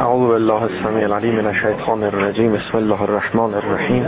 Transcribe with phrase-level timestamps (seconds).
[0.00, 2.52] أعوذ بالله السميع العليم من الشيطان الرجيم.
[2.52, 4.04] بسم الله الرحمن الرحيم.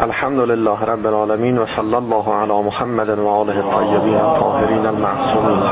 [0.00, 5.62] الحمد لله رب العالمين وصلى الله على محمد وآله الطيبين الطاهرين المعصومين.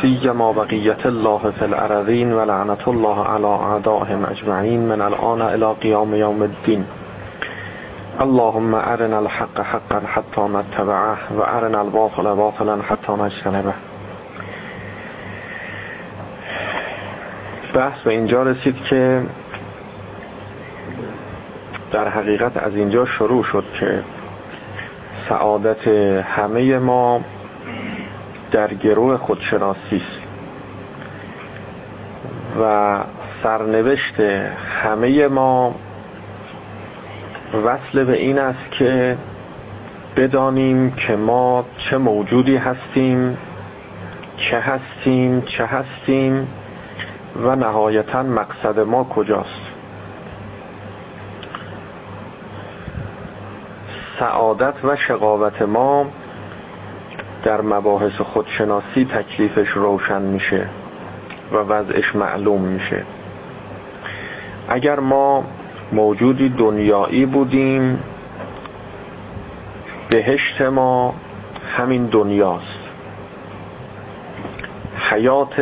[0.00, 4.88] في سيما بقية الله في الأرضين ولعنة الله على أعدائهم أجمعين.
[4.88, 6.84] من الآن إلى قيام يوم الدين.
[8.20, 13.74] اللهم ارنا الحق حقا حتى نتبعه و ارنا الباطل باطلا حتى نجتنبه
[17.74, 19.22] بحث به اینجا رسید که
[21.92, 24.04] در حقیقت از اینجا شروع شد که
[25.28, 25.88] سعادت
[26.24, 27.20] همه ما
[28.52, 30.20] در گروه خودشناسی است
[32.60, 32.98] و
[33.42, 34.20] سرنوشت
[34.82, 35.74] همه ما
[37.54, 39.16] وصل به این است که
[40.16, 43.38] بدانیم که ما چه موجودی هستیم
[44.36, 46.48] چه هستیم چه هستیم
[47.42, 49.70] و نهایتا مقصد ما کجاست.
[54.18, 56.06] سعادت و شقاوت ما
[57.44, 60.68] در مباحث خودشناسی تکلیفش روشن میشه
[61.52, 63.04] و وضعش معلوم میشه.
[64.68, 65.44] اگر ما
[65.92, 68.02] موجودی دنیایی بودیم.
[70.10, 71.14] بهشت ما
[71.76, 72.80] همین دنیاست.
[75.10, 75.60] حیات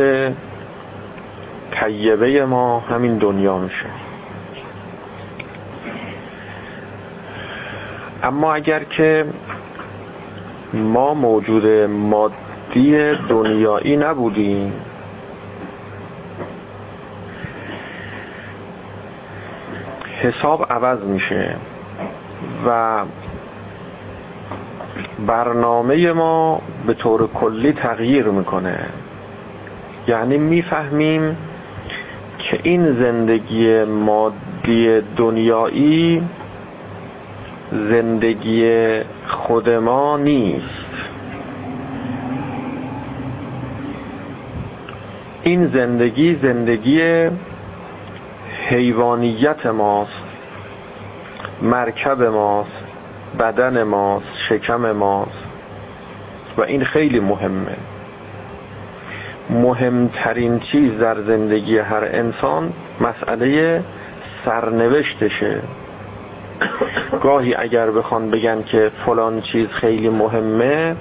[1.71, 3.85] طیبه ما همین دنیا میشه.
[8.23, 9.25] اما اگر که
[10.73, 14.73] ما موجود مادی دنیایی نبودیم
[20.21, 21.55] حساب عوض میشه
[22.67, 23.01] و
[25.27, 28.79] برنامه ما به طور کلی تغییر می‌کنه.
[30.07, 31.37] یعنی می‌فهمیم
[32.37, 36.23] که این زندگی مادی دنیایی
[37.71, 40.65] زندگی خود ما نیست.
[45.43, 47.29] این زندگی زندگی
[48.69, 50.23] حیوانیت ماست
[51.61, 52.83] مرکب ماست
[53.39, 55.43] بدن ماست شکم ماست.
[56.57, 57.75] و این خیلی مهمه.
[59.49, 63.83] مهمترین چیز در زندگی هر انسان مسئله
[64.45, 65.61] سرنوشتشه.
[67.23, 70.95] گاهی اگر بخوان بگن که فلان چیز خیلی مهمه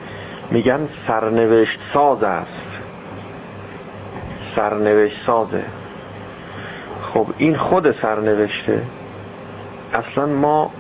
[0.51, 2.69] میگن سرنوشت ساز است.
[4.57, 5.65] سرنوشت سازه.
[7.15, 8.83] خب این خود سرنوشته.
[9.93, 10.71] اصلا ما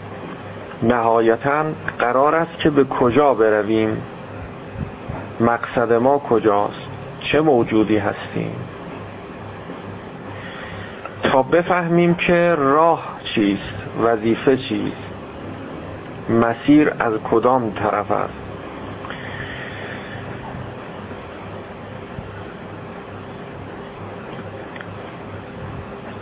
[0.82, 1.64] نهایتا
[1.98, 4.02] قرار است که به کجا برویم.
[5.40, 6.88] مقصد ما کجاست؟
[7.20, 8.52] چه موجودی هستیم؟
[11.22, 15.08] تا بفهمیم که راه چیست وظیفه چیست.
[16.30, 18.47] مسیر از کدام طرف است؟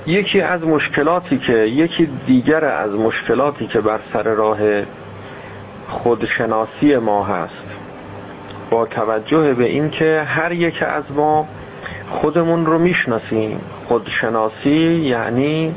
[0.06, 4.58] یکی از مشکلاتی که یکی دیگر از مشکلاتی که بر سر راه
[5.88, 7.64] خودشناسی ما هست
[8.70, 11.48] با توجه به این که هر یک از ما
[12.10, 13.60] خودمون رو می‌شناسیم.
[13.88, 15.74] خودشناسی یعنی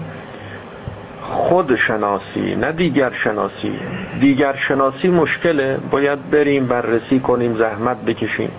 [1.22, 3.79] خودشناسی نه دیگر شناسی
[4.22, 5.78] دیگر شناسی مشکله.
[5.91, 8.51] باید بریم بررسی کنیم زحمت بکشیم.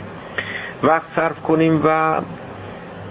[0.83, 2.21] وقت صرف کنیم و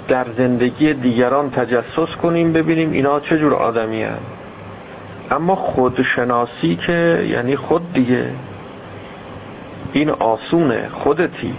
[0.09, 4.17] در زندگی دیگران تجسس کنیم ببینیم اینا چجور آدمی هن.
[5.31, 8.25] اما خودشناسی که یعنی خود دیگه
[9.93, 11.55] این آسونه خودتی.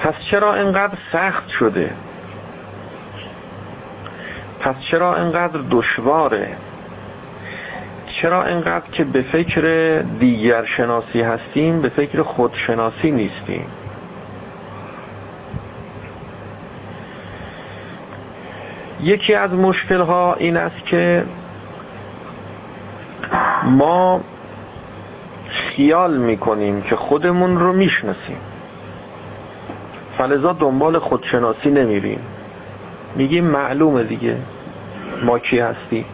[0.00, 1.90] پس چرا اینقدر سخت شده؟
[4.60, 6.56] پس چرا اینقدر دشواره؟
[8.06, 9.62] چرا اینقدر که به فکر
[10.20, 13.66] دیگر شناسی هستیم به فکر خودشناسی نیستیم؟
[19.06, 21.24] یکی از مشکل ها این است که
[23.64, 24.20] ما
[25.48, 28.38] خیال می‌کنیم که خودمون رو می‌شناسیم.
[30.18, 32.20] فلذا دنبال خودشناسی نمیریم.
[33.16, 34.36] میگیم معلومه دیگه
[35.24, 36.04] ما کی هستی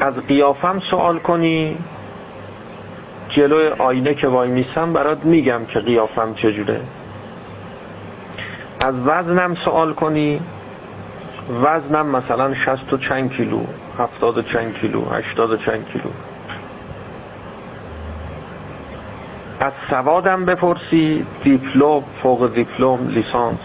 [0.00, 1.78] از قیافم سوال کنی
[3.28, 6.80] جلوی آینه که وای میسم برات میگم که قیافم چجوره.
[8.80, 10.40] از وزنم سوال کنی؟
[11.62, 13.60] وزنم مثلا شست و چند کیلو
[13.98, 16.10] هفتاد و چند کیلو هشتاد و چند کیلو.
[19.60, 23.58] از سوادم بپرسی دیپلم فوق دیپلم لیسانس.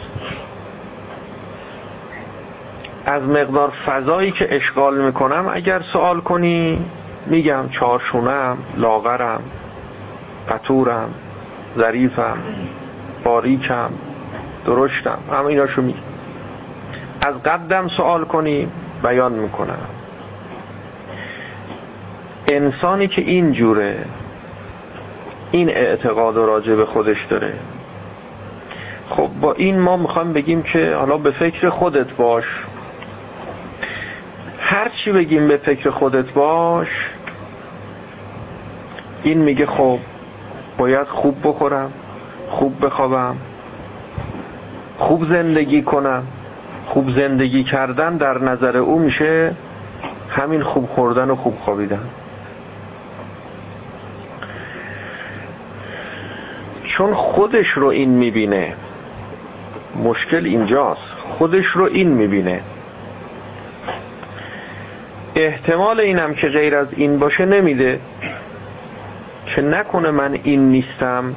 [3.06, 6.86] از مقدار فضایی که اشغال می‌کنم اگر سوال کنی
[7.26, 9.42] میگم چارشونم لاغرم
[10.50, 11.14] قطورم
[11.78, 12.38] ظریفم
[13.24, 13.90] باریکم.
[14.66, 15.18] درشتم.
[15.32, 16.00] همه ایناشو میگم
[17.22, 18.68] از قدم سوال کنی
[19.04, 19.88] بیان می‌کنم.
[22.48, 24.06] انسانی که این جوره
[25.52, 27.54] این اعتقاد و راجع به خودش داره.
[29.10, 32.46] خب با این ما می‌خوام بگیم که حالا به فکر خودت باش.
[34.60, 37.10] هر چی بگیم به فکر خودت باش
[39.24, 40.00] این میگه خب
[40.78, 41.92] باید خوب بخورم
[42.50, 43.36] خوب بخوابم.
[45.02, 46.24] خوب زندگی کنم
[46.88, 49.56] خوب زندگی کردن در نظر او میشه
[50.30, 52.10] همین خوب خوردن و خوب خوابیدن.
[56.84, 58.74] چون خودش رو این می‌بینه
[60.04, 61.02] مشکل اینجاست.
[61.38, 62.62] خودش رو این می‌بینه.
[65.36, 68.00] احتمال اینم که غیر از این باشه نمیده.
[69.46, 71.36] که نکنه من این نیستم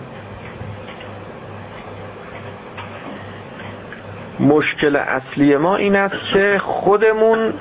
[4.40, 7.54] مشکل اصلی ما این است که خودمون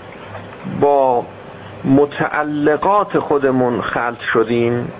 [0.82, 1.26] با
[1.86, 4.92] متعلقات خودمون خلط شدیم.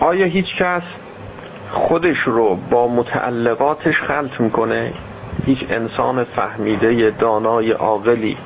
[0.00, 0.82] آیا هیچ کس
[1.70, 4.92] خودش رو با متعلقاتش خلط می‌کنه؟
[5.46, 8.36] هیچ انسان فهمیده دانای عاقلی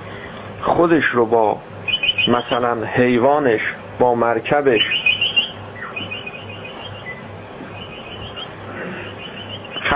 [0.62, 1.58] خودش رو با
[2.28, 5.05] مثلا حیوانش با مرکبش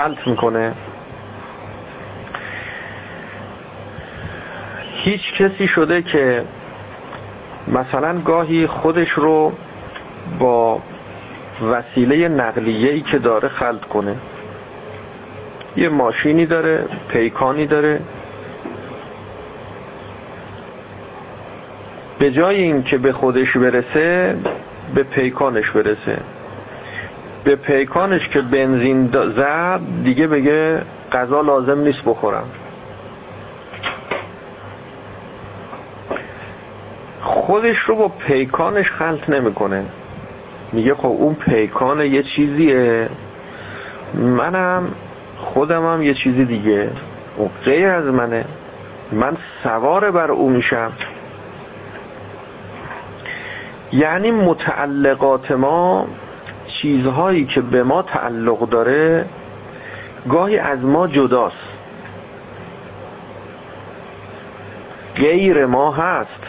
[0.01, 0.73] خلط می‌کنه.
[4.93, 6.45] هیچ کسی شده که
[7.67, 9.53] مثلا گاهی خودش رو
[10.39, 10.81] با
[11.71, 14.15] وسیله نقلیه‌ای که داره خلط کنه.
[15.77, 18.01] یه ماشینی داره پیکانی داره.
[22.19, 24.37] به جای این که به خودش برسه
[24.95, 26.17] به پیکانش برسه.
[27.43, 32.45] به پیکانش که بنزین زد دیگه بگه غذا لازم نیست بخورم.
[37.21, 39.85] خودش رو با پیکانش خلط نمی‌کنه.
[40.71, 43.09] میگه خب اون پیکان یه چیزیه.
[44.13, 44.91] منم
[45.37, 46.89] خودم هم یه چیزی دیگه.
[47.37, 48.45] اون غیر از منه.
[49.11, 50.91] من سوار بر او میشم.
[53.91, 56.07] یعنی متعلقات ما
[56.81, 59.25] چیزهایی که به ما تعلق داره
[60.29, 61.55] گاهی از ما جداست.
[65.15, 66.41] غیر ما هست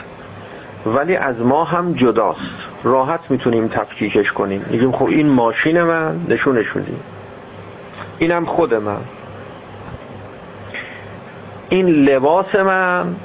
[0.87, 2.41] ولی از ما هم جداست.
[2.85, 4.67] راحت می‌تونیم تفکیکش کنیم.
[4.71, 7.01] میگیم خب این ماشین من نشونش میدیم.
[8.19, 9.01] اینم خود من.
[11.69, 13.17] این لباس من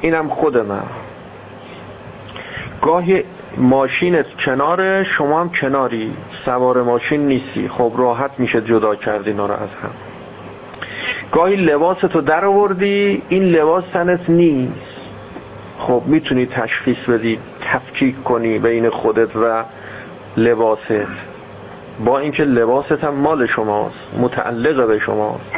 [0.00, 0.86] اینم خود من.
[2.82, 3.24] گاهی
[3.56, 6.12] ماشینت کناره شما هم کناری.
[6.44, 7.68] سوار ماشین نیستی.
[7.68, 9.90] خب راحت میشه جدا کرد اینا رو از هم.
[11.32, 14.72] گاهی لباستو در آوردی این لباس تنت نیست.
[15.78, 19.64] خب می‌تونی تشخیص بدی تفکیک کنی بین خودت و
[20.36, 21.06] لباست.
[22.04, 25.50] با اینکه لباست هم مال شماست متعلق به شماست.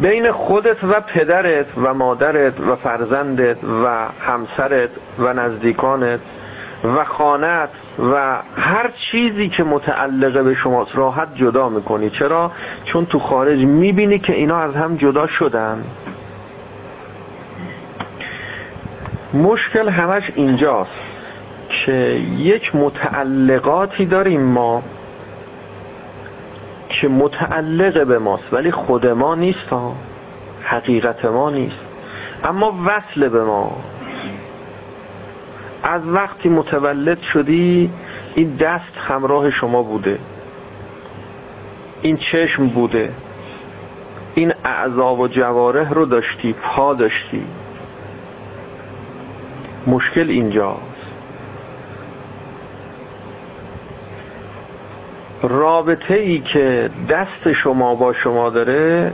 [0.00, 6.20] بین خودت و پدرت و مادرت و فرزندت و همسرت و نزدیکانت
[6.84, 7.68] و خانت
[8.12, 12.52] و هر چیزی که متعلق به شماست راحت جدا می‌کنی چرا؟
[12.84, 15.84] چون تو خارج می‌بینی که اینا از هم جدا شدن
[19.34, 20.90] مشکل همش اینجاست
[21.68, 21.92] که
[22.38, 24.82] یک متعلقاتی داریم ما
[26.88, 29.68] که متعلق به ماست ولی خود ما نیست.
[29.70, 29.94] ها
[30.62, 31.80] حقیقت ما نیست.
[32.44, 33.76] اما وصل به ما.
[35.82, 37.90] از وقتی متولد شدی
[38.34, 40.18] این دست همراه شما بوده.
[42.02, 43.12] این چشم بوده.
[44.34, 47.44] این اعضا و جواره رو داشتی پا داشتی.
[49.86, 50.87] مشکل اینجاست
[55.42, 59.12] رابطه ای که دست شما با شما داره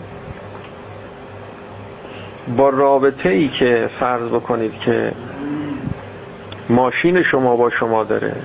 [2.57, 5.12] با رابطه ای که فرض بکنید که
[6.69, 8.37] ماشین شما با شما داره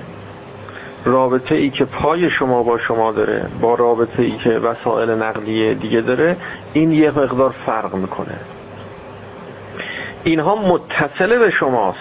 [1.04, 6.00] رابطه ای که پای شما با شما داره با رابطه ای که وسایل نقلیه دیگه
[6.00, 6.36] داره
[6.72, 8.36] این یه مقدار فرق می‌کنه.
[10.24, 11.98] اینها متصله به شماست.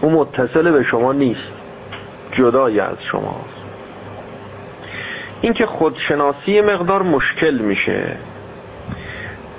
[0.00, 1.52] او متصل به شما نیست.
[2.32, 3.57] جدای از شماست.
[5.40, 8.16] اینکه خودشناسی مقدار مشکل میشه.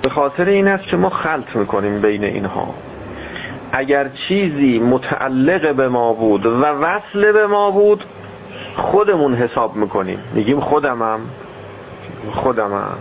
[0.01, 2.73] به خاطر این است که ما خلط می‌کنیم بین اینها.
[3.71, 8.03] اگر چیزی متعلق به ما بود و وصل به ما بود
[8.75, 10.19] خودمون حساب می‌کنیم.
[10.33, 11.19] میگیم خودمم
[12.31, 12.97] خودمم.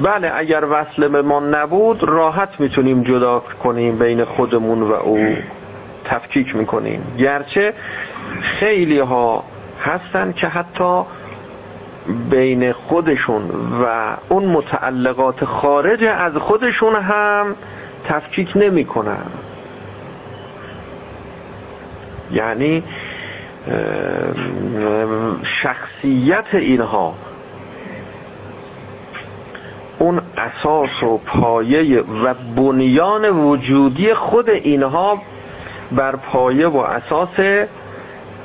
[0.00, 5.36] بله اگر وصل به ما نبود راحت می‌تونیم جدا کنیم بین خودمون و او.
[6.04, 7.02] تفکیک می‌کنیم.
[7.18, 7.72] گرچه
[8.40, 9.44] خیلی ها
[9.80, 11.02] هستن که حتی
[12.30, 13.50] بین خودشون
[13.82, 17.56] و اون متعلقات خارج از خودشون هم
[18.04, 19.26] تفکیک نمی‌کنن.
[22.32, 22.82] یعنی
[25.42, 27.14] شخصیت اینها
[29.98, 35.22] اون اساس و پایه و بنیان وجودی خود اینها
[35.92, 37.66] بر پایه و اساس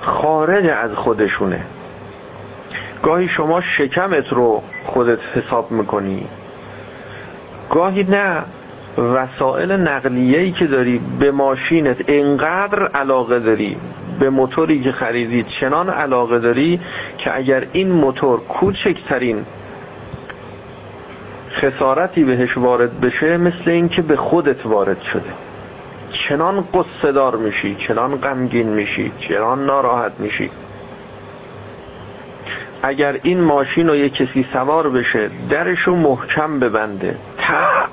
[0.02, 1.66] خارج از خودشونه.
[3.04, 6.28] گاهی شما شکمت رو خودت حساب می‌کنی.
[7.70, 8.44] گاهی نه
[8.98, 13.78] وسایل نقلیه‌ای که داری به ماشینت انقدر علاقه داری
[14.20, 16.80] به موتوری که خریدید چنان علاقه داری
[17.18, 19.46] که اگر این موتور کوچکترین
[21.52, 25.34] خسارتی بهش وارد بشه مثل اینکه به خودت وارد شده.
[26.12, 30.52] چنان قصه دار میشی چنان غمگین میشی چنان ناراحت میشی.
[32.84, 37.18] اگر این ماشین رو یه کسی سوار بشه درشو محکم ببنده.
[37.38, 37.90] تق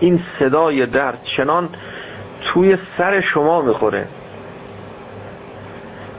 [0.00, 1.68] این صدای در چنان
[2.40, 4.08] توی سر شما می‌خوره.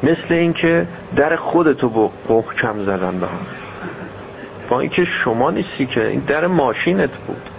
[0.03, 3.45] مثل اینکه در خودتو با محکم زدن به هم.
[4.69, 7.49] با اینکه شما نیستی که این در ماشینت بود.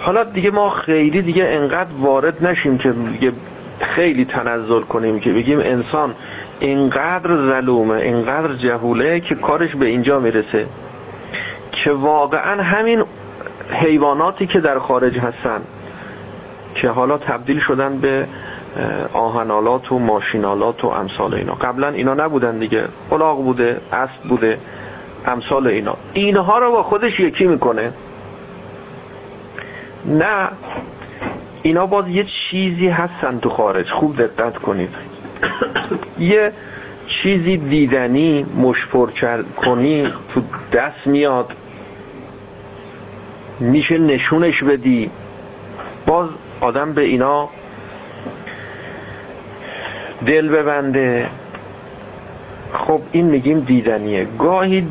[0.00, 3.32] حالا دیگه ما خیلی دیگه انقدر وارد نشیم که دیگه
[3.80, 6.14] خیلی تنزل کنیم که بگیم انسان
[6.60, 10.66] اینقدر ظلومه اینقدر جهوله که کارش به اینجا می‌رسه.
[11.72, 13.04] که واقعا همین
[13.70, 15.60] حیواناتی که در خارج هستن
[16.74, 18.26] که حالا تبدیل شدن به
[19.12, 21.54] آهنالات و ماشینالات و امثال اینا.
[21.54, 22.84] قبلا اینا نبودن دیگه.
[23.12, 24.58] الاغ بوده اسب بوده
[25.26, 25.96] امثال اینا.
[26.12, 27.92] اینها رو با خودش یکی می‌کنه.
[30.04, 30.48] نه.
[31.62, 33.90] اینا باز یه چیزی هستن تو خارج.
[33.90, 34.90] خوب دقت کنید.
[36.18, 36.52] یه
[37.06, 39.10] چیزی دیدنی مشپر
[39.56, 40.42] کنی تو
[40.72, 41.52] دست میاد.
[43.60, 45.10] میشه نشونش بدی.
[46.06, 46.28] باز
[46.60, 47.48] آدم به اینا
[50.26, 51.30] دل ببنده.
[52.72, 54.26] خب این میگیم دیدنیه.
[54.38, 54.86] گاهی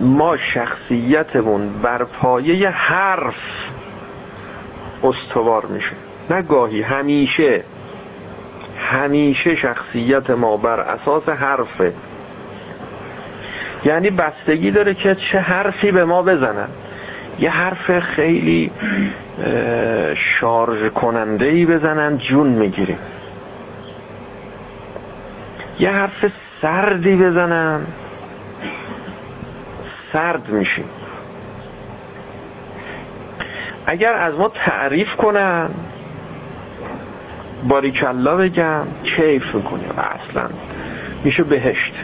[0.00, 3.34] ما شخصیتمون بر پایه حرف
[5.02, 5.92] استوار میشه.
[6.30, 7.64] نه گاهی همیشه.
[8.76, 11.92] همیشه شخصیت ما بر اساس حرفه.
[13.84, 16.68] یعنی بستگی داره که چه حرفی به ما بزنن.
[17.38, 18.70] یه حرف خیلی
[20.14, 22.98] شارژ کننده ای بزنن جون می‌گیریم.
[25.78, 27.86] یه حرف سردی بزنن.
[30.12, 30.84] سرد میشیم.
[33.86, 35.70] اگر از ما تعریف کنن
[37.68, 40.48] باریکلا بگم کیف می‌کنیم اصلا.
[41.24, 41.94] میشه بهشت.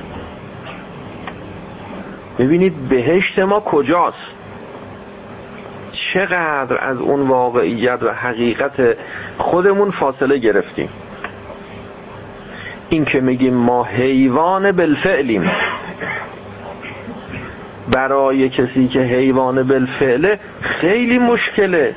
[2.38, 4.16] ببینید بهشت ما کجاست؟
[5.92, 8.96] چقدر از اون واقعیت و حقیقت
[9.38, 10.88] خودمون فاصله گرفتیم.
[12.88, 15.50] این که میگیم ما حیوان بالفعلیم.
[17.96, 21.94] برای کسی که حیوان بالفعله خیلی مشکله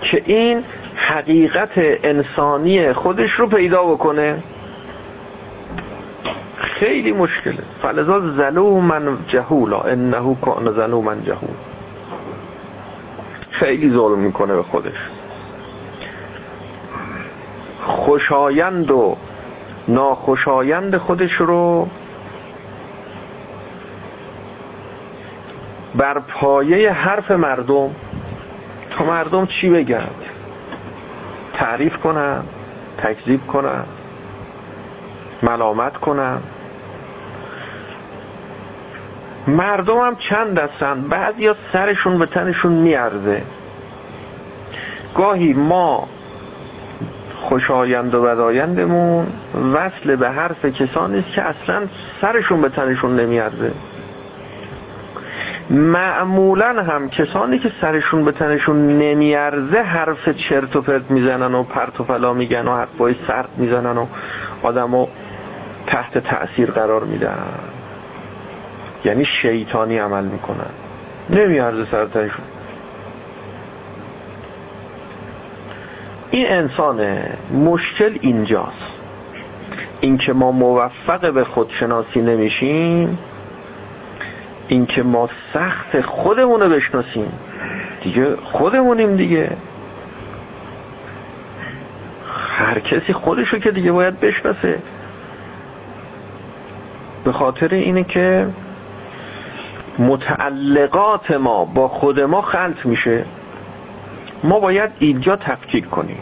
[0.00, 0.64] که این
[0.96, 4.42] حقیقت انسانی خودش رو پیدا بکنه.
[6.56, 7.58] خیلی مشکله.
[7.82, 8.20] فلذا
[8.80, 10.68] من جهولا انه کان
[11.00, 11.56] من جهول.
[13.50, 15.10] خیلی ظلم می‌کنه به خودش.
[17.82, 19.16] خوشایند و
[19.88, 21.88] ناخوشایند خودش رو
[25.96, 27.90] بر پایه حرف مردم
[28.90, 30.08] تا مردم چی بگن؟
[31.52, 32.42] تعریف کنن
[32.98, 33.84] تکذیب کنن
[35.42, 36.38] ملامت کنن.
[39.46, 43.42] مردم هم چند دستن بعضی یا سرشون به تنشون میارزه.
[45.14, 46.08] گاهی ما
[47.48, 49.26] خوشایند و بدایندمون
[49.72, 51.86] وصل به حرف کسانی است که اصلا
[52.20, 53.72] سرشون به تنشون نمیارزه.
[55.70, 62.00] معمولا هم کسانی که سرشون به تنشون نمیارزه حرف چرت و پرت می‌زنن و پرت
[62.00, 64.06] و پلا میگن و حرفای سرد می‌زنن و
[64.62, 65.06] آدمو
[65.86, 67.38] تحت تأثیر قرار میدن.
[69.04, 70.70] یعنی شیطانی عمل می‌کنن.
[71.30, 72.44] نمیارزه سر تنشون.
[76.30, 77.38] این انسانه.
[77.54, 78.92] مشکل اینجاست.
[80.00, 83.18] اینکه ما موفق به خودشناسی نمیشیم
[84.68, 87.32] اینکه ما سخت خودمون رو بشناسیم.
[88.02, 89.56] دیگه خودمونیم دیگه.
[92.58, 94.78] هر کسی خودشو که دیگه باید بشناسه.
[97.24, 98.48] به خاطر اینه که
[99.98, 103.24] متعلقات ما با خود ما خلط میشه.
[104.44, 106.20] ما باید اینجا تفکیک کنیم.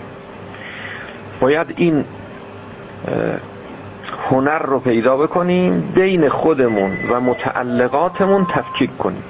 [1.40, 2.04] باید این
[4.30, 9.22] هنر رو پیدا بکنیم بین خودمون و متعلقاتمون تفکیک کنیم.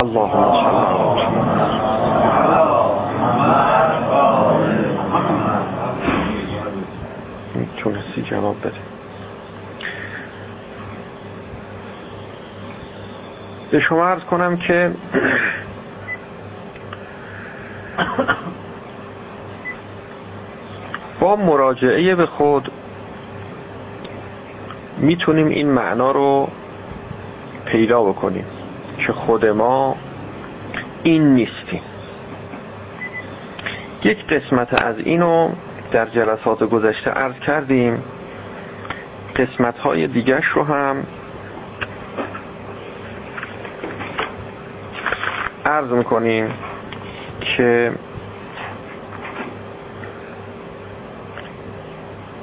[0.00, 0.52] اللهم
[7.54, 8.80] می‌تونستی جواب بده.
[13.70, 14.92] به شما عرض کنم که
[21.20, 22.72] با مراجعه به خود
[24.98, 26.48] می‌تونیم این معنا رو
[27.66, 28.44] پیدا بکنیم.
[28.98, 29.96] که خود ما
[31.02, 31.82] این نیستیم.
[34.04, 35.50] یک قسمت از اینو
[35.92, 38.02] در جلسات گذشته عرض کردیم.
[39.36, 41.06] قسمت های دیگرش رو هم
[45.64, 46.50] عرض می‌کنیم
[47.40, 47.92] که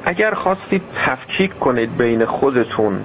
[0.05, 3.03] اگر خواستید تفکیک کنید بین خودتون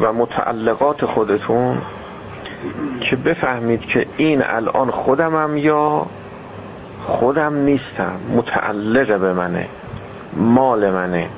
[0.00, 1.82] و متعلقات خودتون
[3.00, 6.06] که بفهمید که این الان خودمم یا
[7.06, 8.20] خودم نیستم.
[8.34, 9.68] متعلق به منه.
[10.36, 11.28] مال منه.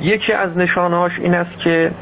[0.00, 1.92] یکی از نشانهاش این است که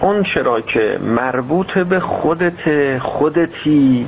[0.00, 4.06] اون چرا که مربوط به خودت خودتی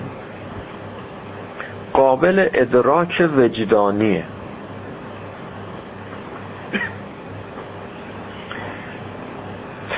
[1.93, 4.25] قابل ادراک وجدانیه.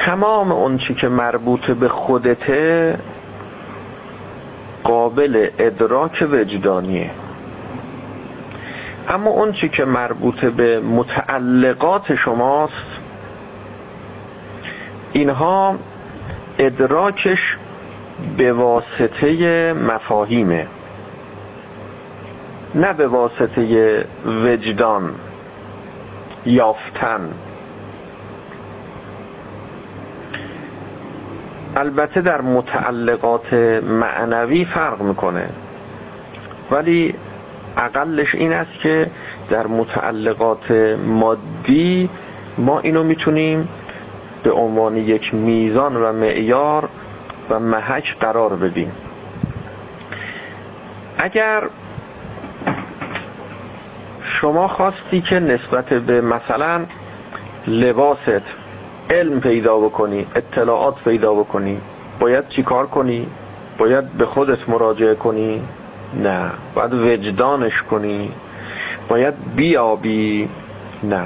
[0.07, 2.99] تمام اون چی که مربوط به خودته
[4.85, 7.11] قابل ادراک وجدانیه.
[9.09, 13.01] اما اون چی که مربوط به متعلقات شماست
[15.13, 15.75] اینها
[16.59, 17.57] ادراکش
[18.37, 20.67] به واسطه مفاهیمه
[22.75, 25.15] نه به واسطه وجدان
[26.47, 27.31] یافتن.
[31.77, 35.49] البته در متعلقات معنوی فرق می‌کنه.
[36.71, 37.15] ولی
[37.77, 39.11] اقلش این است که
[39.51, 40.71] در متعلقات
[41.07, 42.11] مادی
[42.59, 43.69] ما اینو می‌تونیم
[44.43, 46.89] به عنوان یک میزان و معیار
[47.51, 48.93] و محک قرار بدیم.
[51.19, 51.69] اگر
[54.23, 56.87] شما خواستی که نسبت به مثلا
[57.67, 58.43] لباست
[59.11, 61.81] علم پیدا بکنی اطلاعات پیدا بکنی.
[62.21, 63.27] باید چیکار کنی؟
[63.79, 65.63] باید به خودت مراجعه کنی؟
[66.23, 66.51] نه.
[66.75, 68.33] باید وجدانش کنی.
[69.09, 70.49] باید بیابی؟
[71.03, 71.25] نه.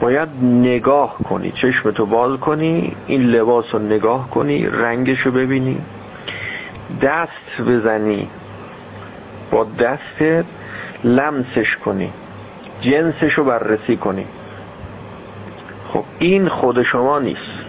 [0.00, 1.50] باید نگاه کنی.
[1.50, 5.80] چشمتو باز کنی این لباس رو نگاه کنی رنگش رو ببینی.
[7.02, 8.28] دست بزنی.
[9.50, 10.44] با دستت
[11.04, 12.12] لمسش کنی.
[12.80, 14.26] جنسش رو بررسی کنی.
[15.92, 17.68] خب این خود شما نیست.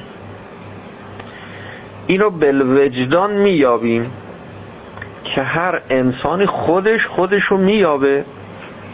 [2.08, 4.12] اینو بالوجدان میابیم
[5.24, 8.26] که هر انسانی خودش خودشو میابه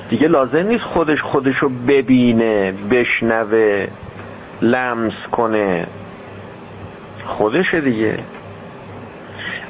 [0.10, 3.88] دیگه لازم نیست خودش خودشو ببینه بشنوه
[4.62, 5.88] لمس کنه.
[7.26, 8.18] خودشه دیگه.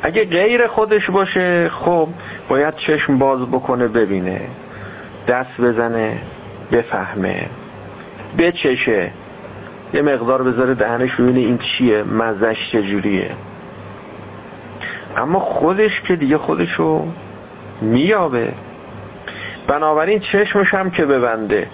[0.02, 2.08] اگه غیر خودش باشه خب
[2.50, 4.42] باید چشم باز بکنه ببینه
[5.28, 6.22] دست بزنه
[6.72, 7.50] بفهمه
[8.38, 9.12] بچشه.
[9.96, 13.32] یه مقدار بذاره دهنش ببینه این چیه مزش چجوریه.
[15.18, 17.08] اما خودش که دیگه خودشو
[17.82, 18.54] میابه
[19.68, 21.68] بنابراین چشمش هم که ببنده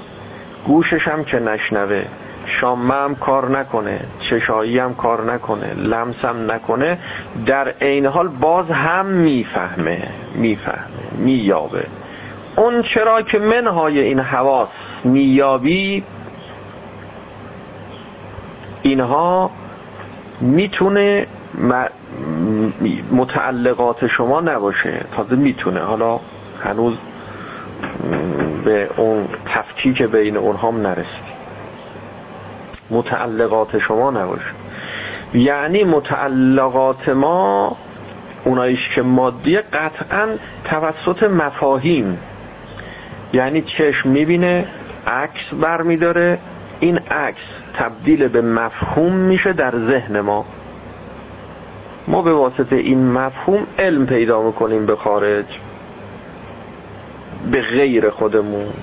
[0.68, 2.06] گوشش هم که نشنوه.
[2.46, 6.98] شامه هم کار نکنه چشایی هم کار نکنه لمس هم نکنه
[7.46, 11.86] در عین حال باز هم می‌فهمه می‌فهمه مییابه.
[12.56, 14.70] اون چرا که منهای این حواس
[15.04, 16.04] میابی
[18.82, 19.52] اینها
[20.42, 21.28] می‌تونه
[23.12, 25.06] متعلقات شما نباشه.
[25.16, 25.80] تازه می‌تونه.
[25.80, 26.20] حالا
[26.64, 26.94] هنوز
[28.66, 31.42] به اون تفکیک بین اونها نرسید.
[32.90, 34.52] متعلقات شما نباشه.
[35.34, 37.78] یعنی متعلقات ما
[38.44, 40.28] اونایش که مادیه قطعا
[40.64, 42.20] توسط مفاهیم.
[43.34, 44.68] یعنی چشم می‌بینه
[45.08, 46.40] عکس برمیداره
[46.82, 47.42] این عکس
[47.74, 50.46] تبدیل به مفهوم میشه در ذهن ما.
[52.08, 55.46] ما به واسطه این مفهوم علم پیدا می‌کنیم به خارج
[57.52, 58.74] به غیر خودمون.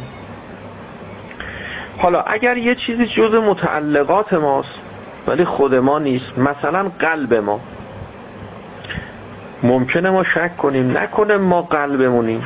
[1.99, 4.75] حالا اگر یه چیزی جز متعلقات ماست
[5.27, 7.61] ولی خود ما نیست مثلا قلب ما.
[9.63, 12.43] ممکنه ما شک کنیم نکنه ما قلبمونیم.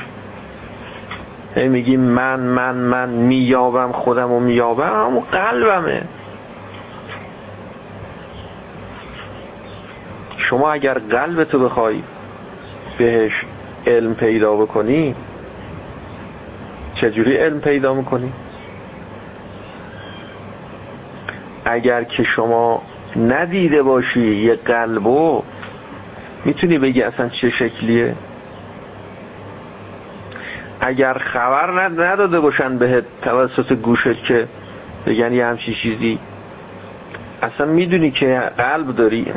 [1.54, 6.02] هی میگیم من من من میابم خودم و میابم همون قلبمه.
[10.36, 12.02] شما اگر قلبتو بخوای
[12.98, 13.44] بهش
[13.86, 15.14] علم پیدا بکنی
[16.94, 18.32] چجوری علم پیدا می‌کنی؟
[21.64, 22.82] اگر که شما
[23.16, 25.42] ندیده باشی یه قلبو
[26.44, 28.14] می‌تونی بگی اصلا چه شکلیه؟
[30.84, 34.48] اگر خبر نداده باشن به توسط گوشت که
[35.06, 36.18] بگن یه همچی چیزی.
[37.42, 39.32] اصلا می‌دونی که قلب داری.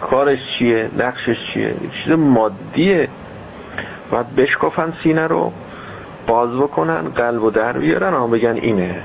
[0.00, 3.08] کارش چیه؟ نقشش چیه؟ چیز مادیه.
[4.10, 5.52] باید بشکافن سینه رو
[6.26, 9.02] باز بکنن قلب و در بیارن هم بگن اینه.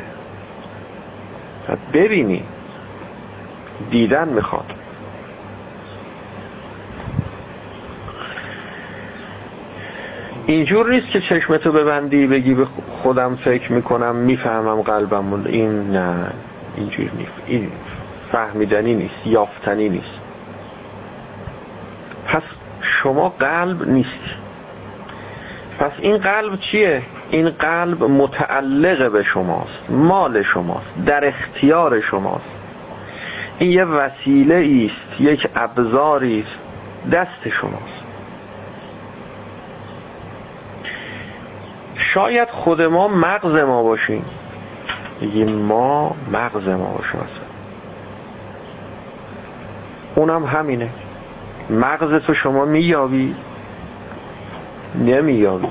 [1.67, 2.43] باید ببینی.
[3.91, 4.73] دیدن می‌خواد.
[10.47, 12.67] اینجور نیست که چشمتو ببندی بگی به
[13.03, 16.31] خودم فکر می‌کنم می‌فهمم قلبم این نه
[16.75, 17.31] اینجور نیست.
[17.45, 17.71] این
[18.31, 20.19] فهمیدنی نیست یافتنی نیست.
[22.25, 22.43] پس
[22.81, 24.09] شما قلب نیست.
[25.79, 32.45] پس این قلب چیه؟ این قلب متعلق به شماست مال شماست در اختیار شماست.
[33.59, 36.59] این یه وسیله است یک ابزاری است
[37.11, 38.04] دست شماست.
[41.95, 44.25] شاید خود ما مغز ما باشیم.
[45.21, 47.19] بگیم ما مغز ما باشیم
[50.15, 50.89] اونم همینه.
[51.69, 53.35] مغز تو شما مییابی؟
[54.95, 55.67] نمییابی.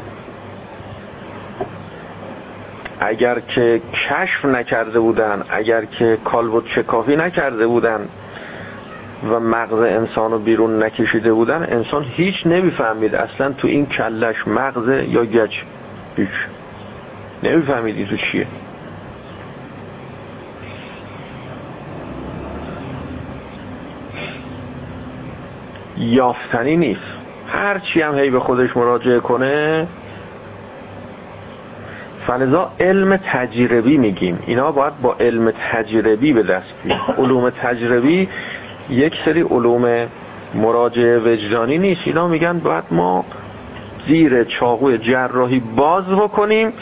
[3.00, 8.08] اگر که کشف نکرده بودن اگر که کالبوت چکافی نکرده بودن
[9.30, 14.88] و مغز انسان رو بیرون نکشیده بودن انسان هیچ نمی‌فهمید اصلا تو این کلش مغز
[15.08, 15.54] یا گچ.
[16.16, 16.28] هیچ
[17.42, 18.46] نمیفهمیدی تو چیه.
[25.96, 27.00] یافتنی نیست.
[27.46, 29.86] هر چی هم هی به خودش مراجعه کنه
[32.26, 34.38] فلذا علم تجربی میگیم.
[34.46, 38.28] اینا باید با علم تجربی به دست بیاریم علوم تجربی
[38.90, 40.06] یک سری علوم
[40.54, 42.00] مراجعه وجدانی نیست.
[42.04, 43.24] اینا میگن باید ما
[44.08, 46.72] زیر چاقوی جراحی باز بکنیم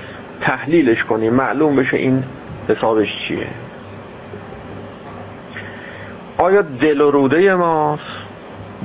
[0.40, 1.34] تحلیلش کنیم.
[1.34, 2.24] معلوم بشه این
[2.68, 3.46] حسابش چیه.
[6.38, 8.02] آیا دل و روده ماست؟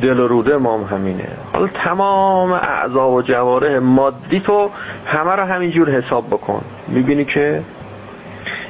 [0.02, 1.28] دل و روده ما همینه.
[1.54, 4.70] حالا تمام اعضا و جواره مادی تو
[5.06, 6.62] همه رو همینجور حساب بکن.
[6.88, 7.64] می‌بینی که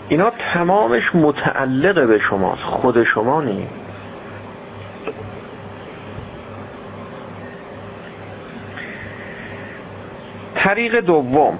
[0.09, 2.61] اینا تمامش متعلق به شماست.
[2.61, 3.67] خود شما نی
[10.67, 11.59] طریق دوم.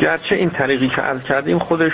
[0.00, 1.92] گرچه این طریقی که عرض کردیم خودش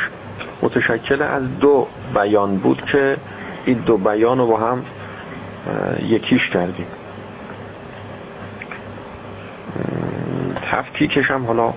[0.62, 3.16] متشکل از دو بیان بود که
[3.64, 4.84] این دو بیان رو با هم
[6.02, 6.86] یکیش کردیم.
[10.70, 11.72] تفکیکش هم حالا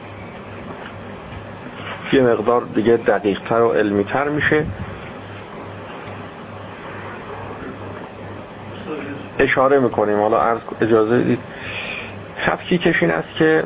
[2.13, 4.65] یه مقدار دیگه دقیقتر و علمیتر میشه.
[9.39, 10.19] اشاره می‌کنیم.
[10.19, 11.39] حالا اجازه دید
[12.37, 13.63] خفکی کشین است که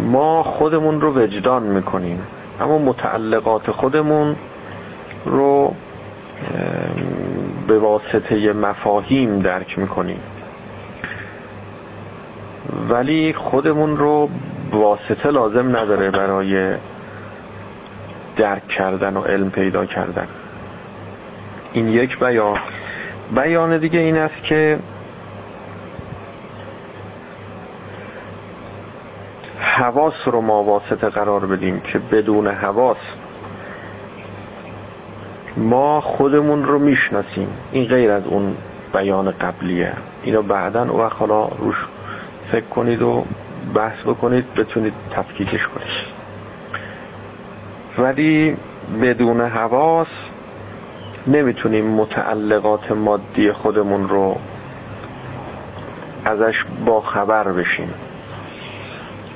[0.00, 2.22] ما خودمون رو وجدان می‌کنیم.
[2.60, 4.36] اما متعلقات خودمون
[5.24, 5.74] رو
[7.68, 10.20] به واسطه مفاهیم درک می‌کنیم.
[12.88, 14.28] ولی خودمون رو
[14.72, 16.74] واسطه لازم نداره برای
[18.36, 20.28] درک کردن و علم پیدا کردن.
[21.72, 22.56] این یک بیان.
[23.34, 24.78] بیان دیگه این است که
[29.58, 32.96] حواس رو ما واسطه قرار بدیم که بدون حواس
[35.56, 37.48] ما خودمون رو می‌شناسیم.
[37.72, 38.56] این غیر از اون
[38.92, 39.92] بیان قبلیه.
[40.22, 41.86] اینو بعدا وقت حالا روش
[42.52, 43.24] فکر کنید و
[43.74, 46.16] بحث بکنید بتونید تفکیکش کنید.
[47.98, 48.56] ولی
[49.02, 50.06] بدون حواس
[51.26, 54.36] نمی‌تونیم متعلقات مادی خودمون رو
[56.24, 57.94] ازش با خبر بشیم.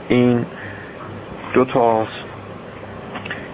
[0.09, 0.47] این
[1.55, 2.25] دو تاست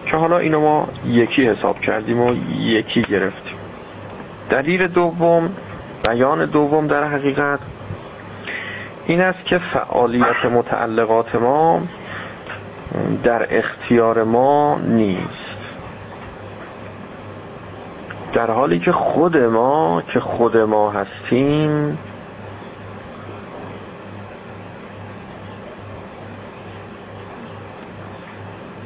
[0.06, 3.56] که حالا اینو ما یکی حساب کردیم و یکی گرفتیم.
[4.50, 5.50] دلیل دوم
[6.04, 7.60] بیان دوم در حقیقت
[9.06, 11.82] این است که فعالیت متعلقات ما
[13.24, 15.55] در اختیار ما نیست.
[18.36, 21.98] در حالی که خود ما که خود ما هستیم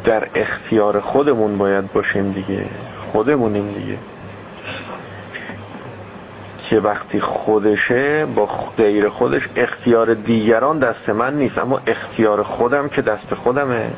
[0.04, 2.66] در اختیار خودمون باید باشیم دیگه.
[3.12, 3.98] خودمونیم دیگه.
[6.68, 11.58] که وقتی خودشه با غیر خودش اختیار دیگران دست من نیست.
[11.58, 13.90] اما اختیار خودم که دست خودمه.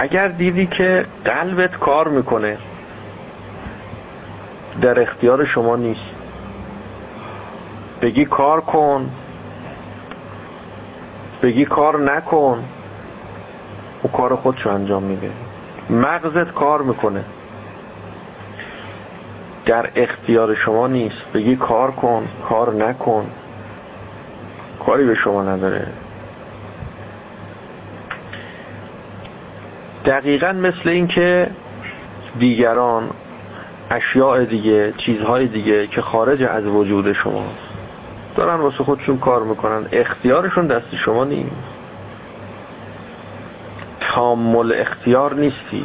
[0.00, 2.58] اگر دیدی که قلبت کار می‌کنه
[4.80, 6.10] در اختیار شما نیست.
[8.02, 9.10] بگی کار کن.
[11.42, 12.64] بگی کار نکن.
[14.02, 15.30] او کار خودشو انجام میده.
[15.90, 17.24] مغزت کار می‌کنه.
[19.66, 21.32] در اختیار شما نیست.
[21.34, 23.26] بگی کار کن کار نکن.
[24.86, 25.86] کاری به شما نداره.
[30.08, 31.50] دقیقا مثل اینکه
[32.38, 33.10] دیگران
[33.90, 37.46] اشیاء دیگه چیزهای دیگه که خارج از وجود شما
[38.36, 39.86] دارن واسه خودشون کار می‌کنن.
[39.92, 41.50] اختیارشون دست شما نیست.
[44.00, 45.84] تامل اختیار نیستی.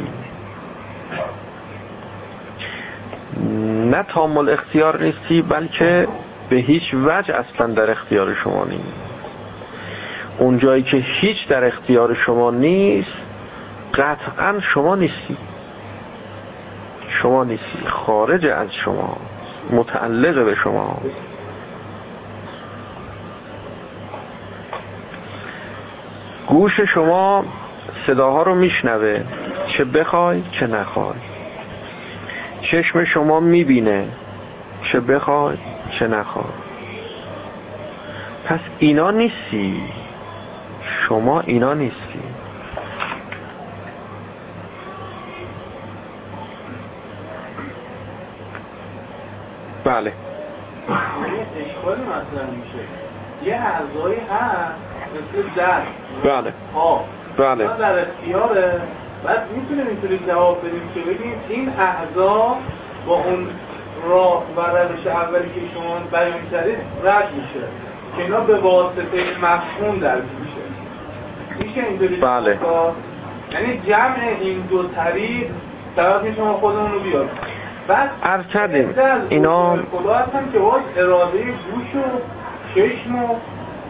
[3.90, 6.08] نه تامل اختیار نیستی بلکه
[6.48, 8.98] به هیچ وجه اصلا در اختیار شما نیست.
[10.38, 13.23] اون جایی که هیچ در اختیار شما نیست
[13.94, 15.36] قطعا شما نیستی.
[17.08, 17.86] شما نیستی.
[17.86, 19.16] خارج از شما.
[19.70, 21.00] متعلق به شما.
[26.46, 27.44] گوش شما
[28.06, 29.24] صداها رو میشنوه.
[29.66, 31.18] چه بخوای چه نخوای.
[32.60, 34.08] چشم شما می‌بینه.
[34.82, 35.56] چه بخوای
[35.98, 36.44] چه نخوای.
[38.44, 39.82] پس اینا نیستی.
[40.82, 42.23] شما اینا نیستی.
[49.84, 50.12] بله.
[51.56, 52.84] اشکال مثلا میشه
[53.44, 54.74] یه اعضایی هست
[55.14, 55.86] مثل دست
[56.24, 56.52] بله.
[56.74, 57.04] ها
[57.36, 57.64] بله.
[57.78, 58.80] در اختیاره.
[59.24, 62.56] بعد می‌تونیم اینطوری جواب بدیم که بگیم این اعضا
[63.06, 63.48] با اون
[64.08, 67.66] راه و روش اولی که شما بیان کردید رد میشه
[68.16, 69.02] که اینا به واسطه
[69.42, 71.68] مفهوم در میشه.
[71.68, 72.58] میشه اینطوری بله.
[73.52, 75.50] یعنی جمع این دو طریق
[75.96, 77.28] طرف شما خودمون رو بیاد
[78.22, 78.94] عرض کردیم.
[79.28, 82.02] اینا خدا هستن که باز اراده گوش و
[82.74, 83.36] چشم و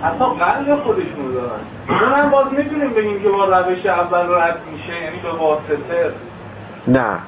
[0.03, 1.61] حتی قلب خودشون دارن.
[1.89, 6.13] اون هم باز می‌تونیم بگیم که با روش اول رد میشه یعنی به واسطه.
[6.89, 7.19] نه.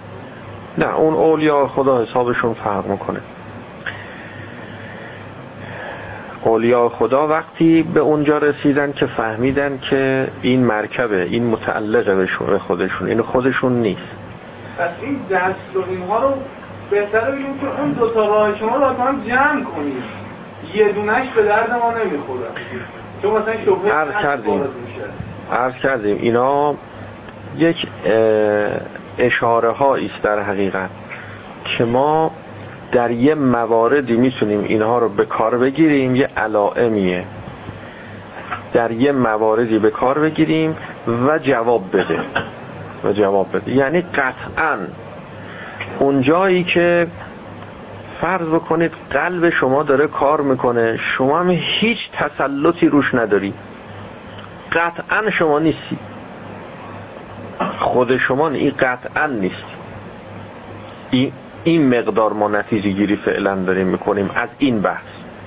[0.79, 3.21] نه اون اولیاء خدا حسابشون فرق می‌کنه.
[6.43, 13.09] اولیاء خدا وقتی به اونجا رسیدن که فهمیدن که این مرکبه این متعلقه به خودشون
[13.09, 14.03] این خودشون نیست.
[14.79, 16.35] پس این دست و اینها رو
[16.91, 20.03] بهتره بگیم که اون دوتا راه شما رو هم جمع کنید.
[20.75, 22.47] یه دونش به درد ما نمی‌خوره.
[23.23, 24.65] چون مثلا شبهه عرض کردیم.
[25.53, 26.17] عرض کردیم.
[26.21, 26.75] اینا
[27.57, 27.87] یک
[29.19, 30.91] اشاره ها است در حقیقت
[31.65, 32.31] که ما
[32.93, 36.17] در یه مواردی می‌تونیم اینها رو به کار بگیریم.
[36.17, 37.25] یه علائمیه.
[38.73, 40.77] در یه مواردی به کار بگیریم
[41.27, 42.21] و جواب بده.
[43.05, 43.73] و جواب بده.
[43.73, 44.79] یعنی قطعا
[45.99, 47.07] اون جایی که
[48.21, 53.55] فرض بکنید قلب شما داره کار می‌کنه شما هم هیچ تسلطی روش نداری.
[54.73, 55.99] قطعا شما نیستی.
[57.79, 59.65] خود شما این قطعا نیست
[61.11, 61.33] این
[61.65, 65.05] این مقدار ما نتیجه گیری فعلا داریم می‌کنیم از این بحث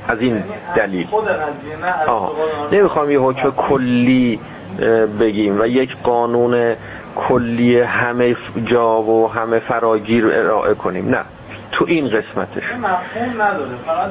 [0.07, 0.43] از این
[0.75, 1.07] دلیل.
[2.07, 2.31] آه.
[2.71, 4.39] نمی‌خوام یه حکم کلی
[5.19, 6.75] بگیم و یک قانون
[7.15, 11.09] کلی همه جا و همه فراگیر ارائه کنیم.
[11.09, 11.21] نه
[11.71, 12.63] تو این قسمتش.
[12.73, 14.09] مفهوم نداره فقط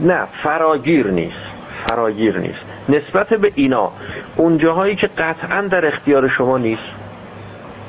[0.00, 1.36] نه فراگیر نیست.
[1.86, 2.60] فراگیر نیست.
[2.88, 3.92] نسبت به اینا
[4.36, 6.82] اون جاهایی که قطعا در اختیار شما نیست.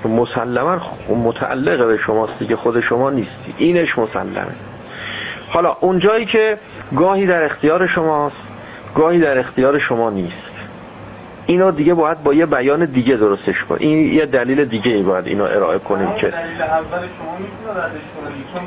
[0.06, 3.56] مسلما متعلق به شماست دیگه خود شما نیستی.
[3.58, 4.56] اینش مسلمه.
[5.50, 6.58] حالا اون جایی که
[6.96, 8.36] گاهی در اختیار شماست
[8.96, 10.55] گاهی در اختیار شما نیست.
[11.46, 15.28] اینا دیگه باید با یه بیان دیگه درستش کن این یه دلیل دیگه ای باید
[15.28, 16.34] اینو ارائه کنیم که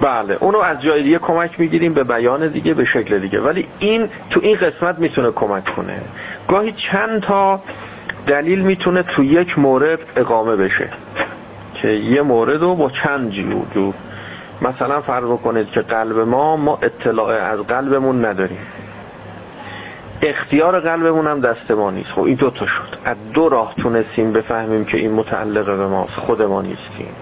[0.01, 3.41] بله اونو از جای دیگه کمک می‌گیریم به بیان دیگه به شکل دیگه.
[3.41, 6.01] ولی این تو این قسمت می‌تونه کمک کنه.
[6.49, 7.63] گاهی چند تا
[8.27, 10.91] دلیل می‌تونه تو یک مورد اقامه بشه.
[11.75, 13.95] که یه مورد رو با چند جور
[14.63, 18.59] مثلا فرض کنید که قلب ما ما اطلاع از قلبمون نداریم.
[20.23, 22.11] اختیار قلبمون هم دست ما نیست.
[22.11, 22.99] خب این دو تا شد.
[23.05, 26.15] از دو راه تونستیم بفهمیم که این متعلق به ماست.
[26.15, 27.15] خود ما نیستیم.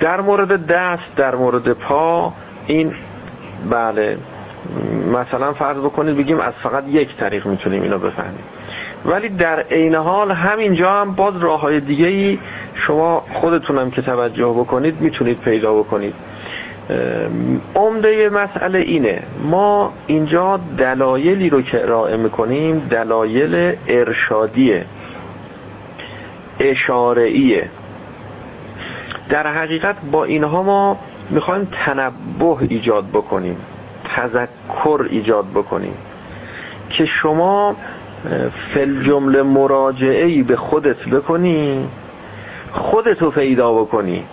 [0.00, 2.32] در مورد دست در مورد پا
[2.66, 2.92] این
[3.70, 4.18] بله.
[5.12, 8.44] مثلا فرض بکنید بگیم از فقط یک طریق می‌تونیم اینو بفهمیم.
[9.04, 12.38] ولی در عین حال همینجا هم باز راه های دیگه ای
[12.74, 16.14] شما خودتونم که توجه بکنید می‌تونید پیدا بکنید.
[17.74, 19.22] عمده مسئله اینه.
[19.42, 24.84] ما اینجا دلایلی رو که ارائه می‌کنیم دلایل ارشادیه
[26.60, 27.70] اشارهیه
[29.28, 30.98] در حقیقت با اینها ما
[31.30, 33.56] می‌خوایم تنبه ایجاد بکنیم
[34.16, 35.94] تذکر ایجاد بکنیم
[36.90, 37.76] که شما
[38.74, 41.88] فل جمله مراجعه ای به خودت بکنی
[42.72, 44.24] خودتو پیدا بکنی.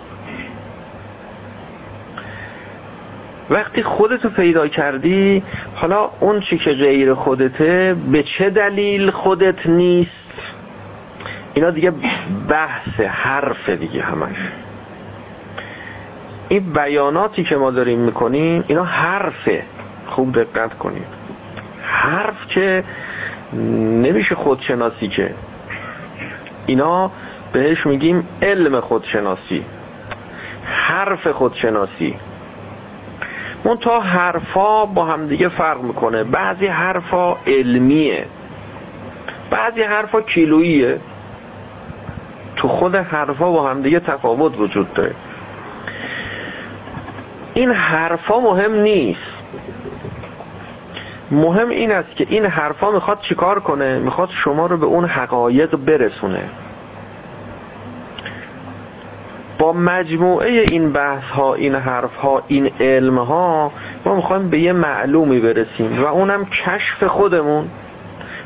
[3.50, 5.42] وقتی خودتو پیدا کردی
[5.74, 10.10] حالا اون چی که غیر خودته به چه دلیل خودت نیست؟
[11.54, 11.92] اینا دیگه
[12.48, 14.36] بحث حرف دیگه همش.
[16.48, 19.62] این بیاناتی که ما داریم می‌کنیم اینا حرفه.
[20.06, 21.06] خوب دقت کنید.
[21.82, 22.84] حرف که
[24.02, 25.34] نمیشه خودشناسی که.
[26.66, 27.10] اینا
[27.52, 29.64] بهش میگیم علم خودشناسی.
[30.64, 32.14] حرف خودشناسی.
[33.80, 36.24] تا حرفا با همدیگه فرق می‌کنه.
[36.24, 38.26] بعضی حرفا علمیه.
[39.50, 41.00] بعضی حرفا کیلوییه.
[42.56, 45.14] تو خود حرفا با همدیگه تفاوت وجود داره.
[47.54, 49.20] این حرفا مهم نیست.
[51.30, 55.76] مهم این است که این حرفا می‌خواد چیکار کنه؟ می‌خواد شما رو به اون حقایق
[55.76, 56.50] برسونه.
[59.58, 63.72] با مجموعه این بحث ها این حرف ها این علم ها
[64.04, 67.68] ما می‌خوایم به یه معلومی برسیم و اونم کشف خودمون.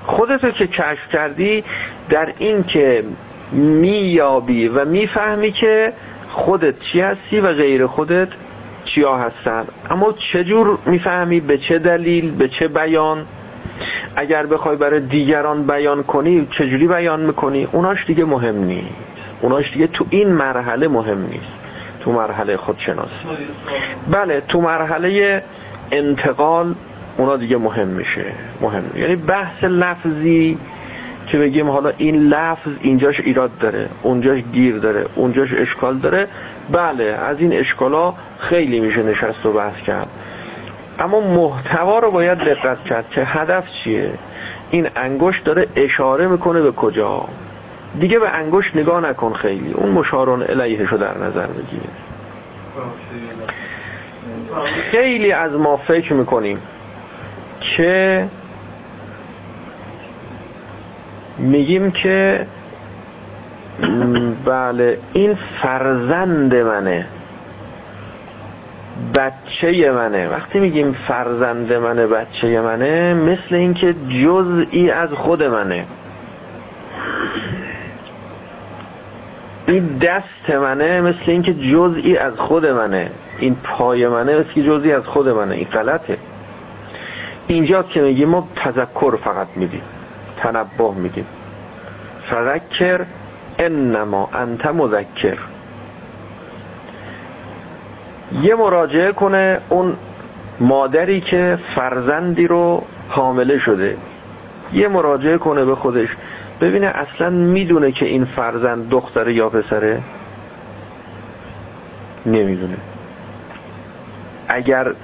[0.04, 1.64] خودتو که کشف کردی
[2.08, 3.04] در این که
[3.52, 5.92] میابی و می‌فهمی که
[6.28, 8.28] خودت چی هستی و غیر خودت
[8.84, 9.64] چیا هستن.
[9.90, 13.26] اما چجور می‌فهمی؟ به چه دلیل؟ به چه بیان؟
[14.16, 19.11] اگر بخوای برای دیگران بیان کنی چجوری بیان می‌کنی؟ اوناش دیگه مهم نیست.
[19.42, 21.52] اوناش دیگه تو این مرحله مهم نیست.
[22.00, 23.14] تو مرحله خودشناسی
[24.10, 25.42] بله تو مرحله
[25.90, 26.74] انتقال
[27.16, 28.24] اونا دیگه مهم میشه.
[28.60, 28.84] مهم.
[28.96, 30.58] یعنی بحث لفظی
[31.26, 36.26] که بگیم حالا این لفظ اینجاش ایراد داره اونجاش گیر داره اونجاش اشکال داره.
[36.72, 40.08] بله از این اشکالا خیلی میشه نشست و بحث کرد.
[40.98, 44.12] اما محتوا رو باید دقت کرد که هدف چیه؟
[44.70, 47.28] این انگشت داره اشاره می‌کنه به کجا؟
[48.00, 49.72] دیگه به انگشت نگاه نکن خیلی.
[49.72, 51.80] اون مشارون الیهشو در نظر بگیر
[54.90, 56.58] خیلی از ما فکر می‌کنیم
[57.60, 58.28] که
[61.38, 62.46] میگیم که
[64.46, 67.06] بله این فرزند منه.
[69.14, 70.28] بچه منه.
[70.28, 73.94] وقتی میگیم فرزند منه بچه منه مثل اینکه
[74.24, 75.86] جزئی از خود منه.
[79.66, 83.10] این دست منه مثل اینکه جزئی از خود منه.
[83.38, 85.54] این پای منه مثل که جزئی از خود منه.
[85.54, 86.18] این غلطه.
[87.46, 89.82] اینجا که میگیم ما تذکر فقط میدیم.
[90.36, 91.26] تنبه میدیم.
[92.30, 93.06] فذکر
[93.58, 95.38] انما انت مذکر.
[98.42, 99.96] یه مراجعه کنه اون
[100.60, 103.96] مادری که فرزندی رو حامله شده.
[104.72, 106.16] یه مراجعه کنه به خودش.
[106.62, 110.02] ببینه اصلا می‌دونه که این فرزند دختره یا پسره؟
[112.26, 112.76] نمی‌دونه.
[114.48, 114.94] اگر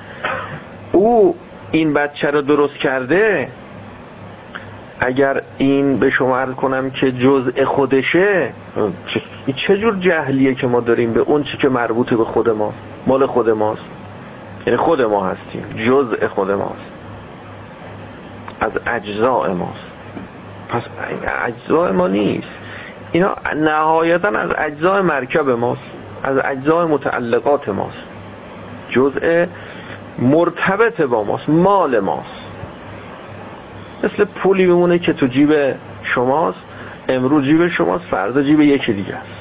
[0.93, 1.35] او
[1.71, 3.49] این بچه رو درست کرده
[5.01, 8.53] اگر این به شما عرض کنم که جزء خودشه
[9.57, 12.75] چه جور جهلیه که ما داریم به اون چی که مربوط به خود ما؟
[13.07, 13.83] مال خود ماست.
[14.67, 15.65] یعنی خود ما هستیم.
[15.87, 16.93] جزء خود ماست.
[18.61, 19.98] از اجزاء ماست.
[20.69, 20.83] پس
[21.45, 22.49] اجزاء ما نیست.
[23.12, 25.81] اینا نهایتا از اجزاء مرکب ماست.
[26.23, 28.05] از اجزاء متعلقات ماست.
[28.89, 29.47] جزء
[30.19, 31.49] مرتبط با ماست.
[31.49, 32.31] مال ماست.
[34.05, 35.55] مثل پولی بمونه که تو جیب
[36.03, 36.59] شماست.
[37.09, 38.05] امروز جیب شماست.
[38.05, 39.39] فردا جیب یکی دیگه است.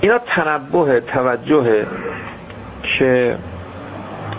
[0.00, 1.86] اینا تنبه توجه
[2.82, 3.38] که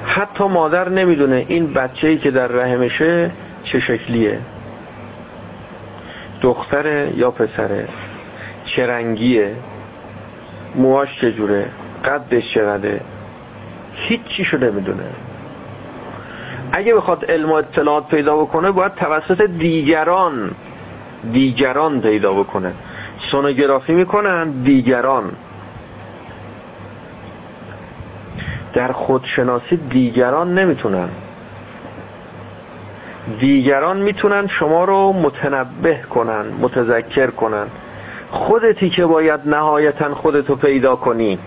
[0.05, 3.31] حتی مادر نمی‌دونه این بچه‌ای که در رحمشه
[3.63, 4.39] چه شکلیه.
[6.41, 7.87] دختره یا پسره؟
[8.65, 9.55] چه رنگیه؟
[10.75, 11.65] موهاش چجوره
[12.05, 13.01] قدش چقدره؟
[13.93, 15.03] هیچ چیشو نمی‌دونه.
[16.71, 20.51] اگه بخواد علم و اطلاعات پیدا بکنه باید توسط دیگران
[21.31, 22.73] دیگران پیدا بکنه.
[23.31, 25.31] سونوگرافی می‌کنن دیگران.
[28.74, 31.09] در خودشناسی دیگران نمی‌تونن.
[33.39, 37.67] دیگران می‌تونن شما رو متنبه کنن متذکر کنن.
[38.32, 41.39] خودتی که باید نهایتا خودتو پیدا کنی.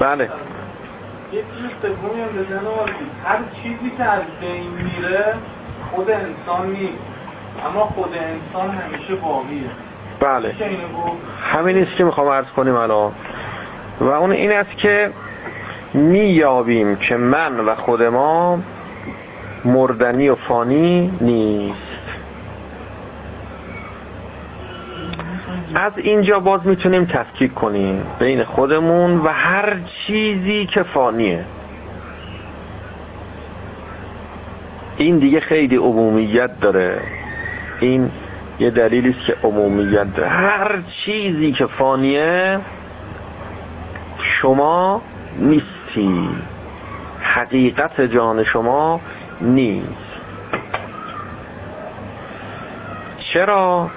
[0.00, 0.30] بله.
[3.24, 5.34] هر چیزی که از بین میره
[5.90, 6.92] خود انسان نیست.
[7.66, 9.70] اما خود انسان همیشه باقیه.
[10.20, 10.54] بله.
[11.40, 13.12] همین نیست که می‌خوام عرض کنیم الان.
[14.00, 15.10] و اون این است که
[15.94, 18.58] میابیم که من و خود ما
[19.64, 21.94] مردنی و فانی نیست.
[25.74, 29.76] از اینجا باز می‌تونیم تفکیک کنیم بین خودمون و هر
[30.06, 31.44] چیزی که فانیه.
[34.96, 37.00] این دیگه خیلی عمومیت داره.
[37.80, 38.10] این
[38.58, 40.28] یه دلیلی است که عمومیت داره.
[40.28, 42.58] هر چیزی که فانیه
[44.24, 45.02] شما
[45.38, 46.28] نیستی.
[47.20, 49.00] حقیقت جان شما
[49.40, 49.88] نیست.
[53.18, 53.90] چرا؟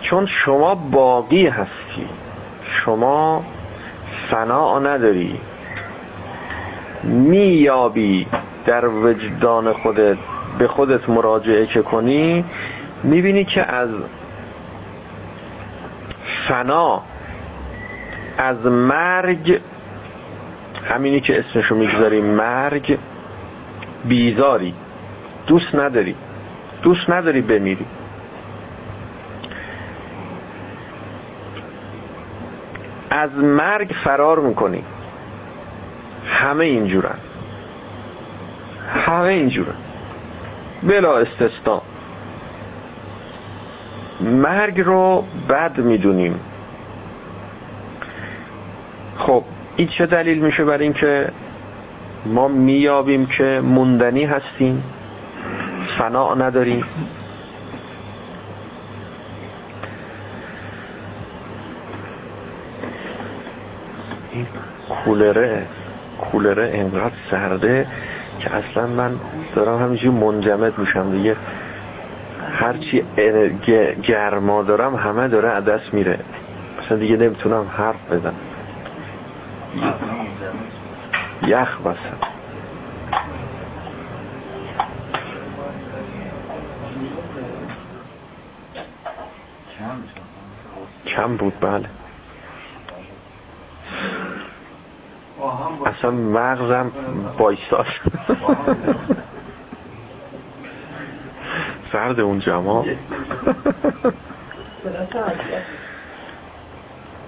[0.00, 2.08] چون شما باقی هستی.
[2.64, 3.44] شما
[4.30, 5.40] فنا نداری.
[7.02, 8.26] میابی
[8.66, 10.16] در وجدان خودت
[10.58, 12.44] به خودت مراجعه که کنی
[13.02, 13.88] می‌بینی که از
[16.48, 17.02] فنا
[18.38, 19.60] از مرگ
[20.84, 22.98] همینی که اسمشو می‌گذاریم مرگ
[24.04, 24.74] بیزاری.
[25.46, 26.14] دوست نداری.
[26.82, 27.86] دوست نداری بمیری.
[33.10, 34.84] از مرگ فرار می‌کنی.
[36.26, 37.18] همه اینجورن.
[38.88, 39.74] همه اینجورن.
[40.82, 41.82] بلا استثناء.
[44.20, 46.40] مرگ رو بد می‌دونیم.
[49.18, 49.44] خب
[49.76, 51.28] این چه دلیل میشه بر این که
[52.26, 54.84] ما میابیم که موندنی هستیم
[55.98, 56.84] فنا نداریم؟
[64.32, 64.46] این
[65.04, 65.66] کولره
[66.20, 67.86] کولره اینقدر سرده
[68.38, 69.20] که اصلا من
[69.54, 71.36] دارم همینجوری منجمد میشم دیگه.
[72.52, 73.04] هرچی
[74.02, 76.18] گرما دارم همه داره دست میره.
[76.84, 78.34] اصلا دیگه نمی‌تونم حرف بزنم.
[81.42, 82.18] یخ بسن
[91.06, 91.88] کم بود بله.
[95.86, 96.92] اصلا مغزم
[97.38, 97.86] بایستاد
[101.92, 102.84] سرد اون جمع.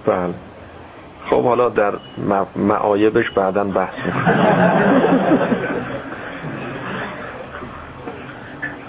[0.07, 0.35] بله.
[1.31, 1.93] خب حالا در
[2.57, 3.95] معایبش بعدا بحث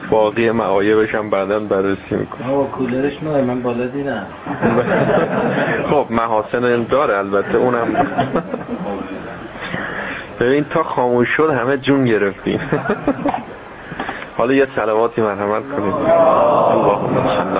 [0.09, 4.25] باقی معایبش هم بعدا بررسی می‌کنم آقا کولرش نه من بالا دیدم.
[5.89, 8.07] خب محاسن داره البته اونم.
[10.39, 12.59] ببین تا خاموش شد همه جون گرفتیم.
[14.37, 15.93] حالا یه سلواتی مرحمت کنید
[16.73, 17.57] اللهم صل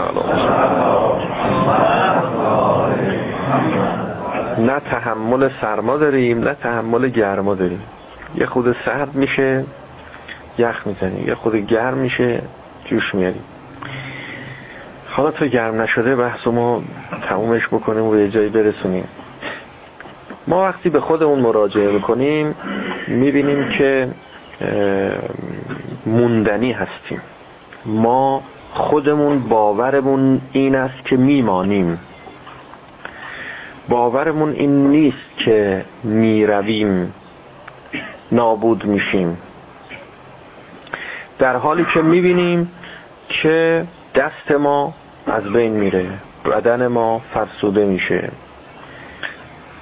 [4.58, 7.82] نه تحمل سرما داریم نه تحمل گرما داریم.
[8.36, 9.64] یه خود سرد میشه
[10.58, 12.42] یخ می‌زنیم یه خود گرم میشه
[12.86, 13.44] جوش میاریم
[15.08, 16.84] حالا تا گرم نشده بحث ما
[17.30, 19.08] تمومش بکنیم و به جایی برسونیم.
[20.48, 22.56] ما وقتی به خودمون مراجعه می‌کنیم
[23.08, 24.10] می‌بینیم که
[26.06, 27.22] موندنی هستیم.
[27.86, 32.00] ما خودمون باورمون این است که میمانیم.
[33.90, 37.14] باورمون این نیست که می‌رویم
[38.32, 39.38] نابود میشیم.
[41.40, 42.72] در حالی که می‌بینیم
[43.30, 44.94] که دست ما
[45.28, 46.10] از بین میره
[46.46, 48.32] بدن ما فرسوده میشه.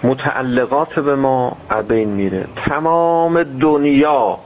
[0.04, 2.46] متعلقات به ما از بین میره.
[2.56, 4.40] تمام دنیا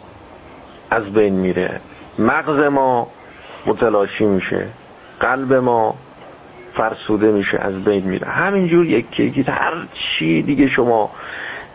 [0.90, 1.82] از بین میره.
[2.20, 3.08] مغز ما
[3.66, 4.68] متلاشی میشه.
[5.20, 5.96] قلب ما
[6.78, 8.28] فرسوده میشه از بین میره.
[8.28, 11.12] همینجور یکی یکی هر چی دیگه شما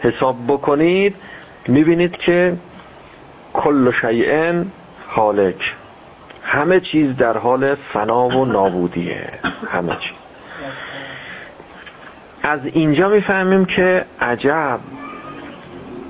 [0.01, 1.15] حساب بکنید
[1.69, 2.57] می‌بینید که
[3.53, 4.67] کل شیئن
[5.09, 5.75] حالک
[6.43, 9.31] همه چیز در حال فنا و نابودیه.
[9.69, 10.17] همه چیز
[12.43, 14.81] از اینجا می‌فهمیم که عجب.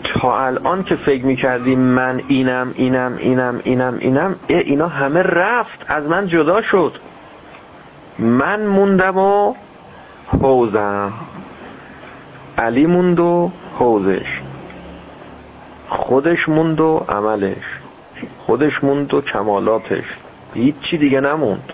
[0.05, 6.05] تا الان که فکر می‌کردیم من اینم اینم اینم اینم اینم اینا همه رفت از
[6.05, 6.93] من جدا شد.
[8.19, 9.55] من موندم و
[10.27, 11.13] حوزم.
[12.59, 14.41] علی موند و حوزش.
[15.89, 17.81] خودش موند و عملش.
[18.47, 20.05] خودش موند و کمالاتش.
[20.55, 21.73] هیچی دیگه نموند.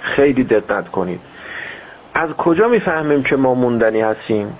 [0.00, 1.20] خیلی دقت کنید.
[2.14, 4.58] از کجا می‌فهمیم که ما موندنی هستیم؟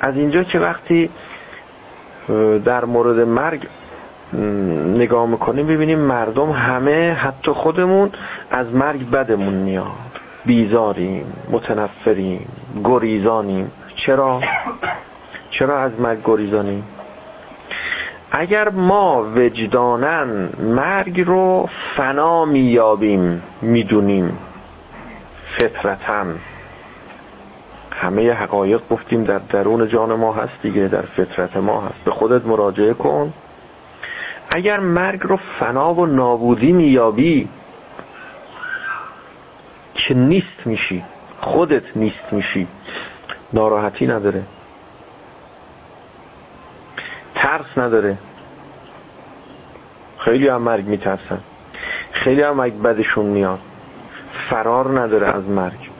[0.00, 1.10] از اینجا که وقتی
[2.64, 3.66] در مورد مرگ
[4.96, 8.10] نگاه می‌کنیم ببینیم مردم همه حتی خودمون
[8.50, 9.86] از مرگ بدمون میاد.
[10.46, 12.48] بیزاریم متنفریم
[12.84, 13.70] گریزانیم.
[13.94, 14.40] چرا؟
[15.50, 16.84] چرا از مرگ گریزانیم؟
[18.30, 24.38] اگر ما وجدانن مرگ رو فنا میابیم می‌دونیم.
[25.58, 26.24] فطرتا.
[27.90, 32.04] همه حقایق گفتیم در درون جان ما هست دیگه در فطرت ما هست.
[32.04, 33.32] به خودت مراجعه کن.
[34.50, 37.48] اگر مرگ رو فنا و نابودی میابی
[39.94, 41.04] که نیست میشی
[41.40, 42.68] خودت نیست میشی
[43.52, 44.42] ناراحتی نداره
[47.34, 48.18] ترس نداره
[50.18, 51.40] خیلی هم مرگ میترسن
[52.12, 53.58] خیلی هم مرگ بدشون میاد
[54.50, 55.90] فرار نداره از مرگ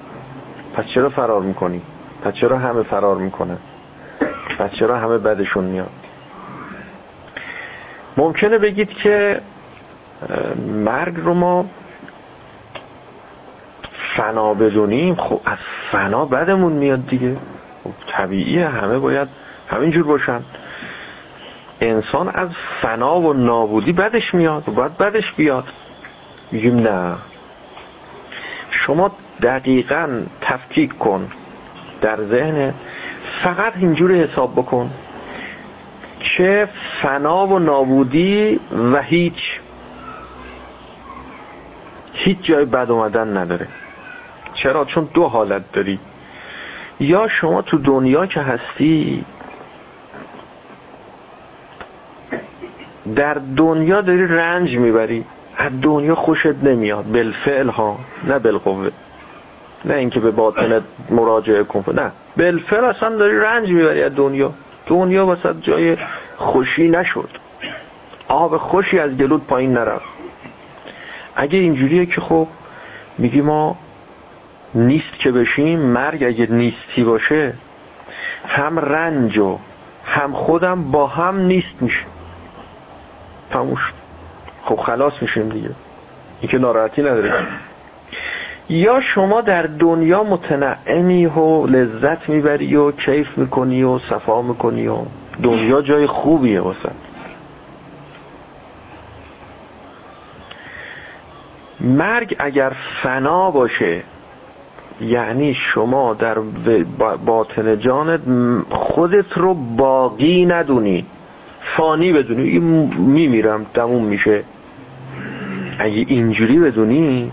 [0.75, 1.83] پس چرا فرار می‌کنی؟
[2.23, 3.59] پس چرا همه فرار می‌کنن؟
[4.59, 5.98] پس چرا همه بدشون میاد؟
[8.19, 9.41] ممکنه بگید که
[10.67, 11.67] مرگ رو ما
[14.17, 15.15] فنا بدونیم.
[15.15, 15.59] خب از
[15.93, 17.37] فنا بدمون میاد دیگه.
[17.85, 19.29] خب طبیعیه همه باید
[19.69, 20.41] همینجور باشن.
[21.81, 22.49] انسان از
[22.83, 25.65] فنا و نابودی بدش میاد و باید بدش بیاد.
[26.53, 27.15] میگیم نه.
[28.71, 29.11] شما
[29.43, 31.29] دقیقا تفکیک کن.
[32.01, 32.75] در ذهن
[33.43, 34.91] فقط اینجوری حساب بکن.
[36.21, 36.69] که
[37.03, 38.61] فنا و نابودی
[38.93, 39.61] و هیچ.
[42.13, 43.69] هیچ جای بد اومدن نداره.
[44.55, 45.99] چرا؟ چون دو حالت داری.
[47.01, 49.25] یا شما تو دنیا که هستی
[53.17, 55.25] در دنیا داری رنج می‌بری.
[55.57, 57.05] از دنیا خوشت نمیاد.
[57.05, 57.99] بالفعل ها.
[58.25, 58.91] نه بالقوه.
[59.85, 61.85] نه اینکه به باطنت مراجعه کن.
[61.95, 62.13] نه.
[62.37, 64.55] بالفعل اصلا داری رنج می‌بری از دنیا.
[64.89, 65.97] دنیا وسط جای
[66.37, 67.29] خوشی نشد.
[68.29, 70.09] آب خوشی از گلود پایین نرفت.
[71.35, 72.49] اگه اینجوریه که خب
[73.19, 73.79] میگی ما
[74.75, 77.55] نیست که بشیم مرگ اگه نیستی باشه
[78.47, 79.59] هم رنج و
[80.05, 82.07] هم خودم با هم نیست میشه
[83.51, 83.93] تموش
[84.65, 85.71] خب خلاص میشیم دیگه.
[86.41, 87.47] این که ناراحتی نداره
[88.71, 94.99] یا شما در دنیا متنعمی و لذت می‌بری و کیف می‌کنی و صفا می‌کنی و
[95.43, 96.91] دنیا جای خوبیه واسه.
[101.81, 104.03] مرگ اگر فنا باشه
[105.01, 106.39] یعنی شما در
[107.27, 108.21] باطن جانت
[108.71, 111.07] خودت رو باقی ندونی
[111.61, 112.59] فانی بدونی
[112.99, 114.45] میمیرم تموم میشه.
[115.79, 117.33] اگه اینجوری بدونی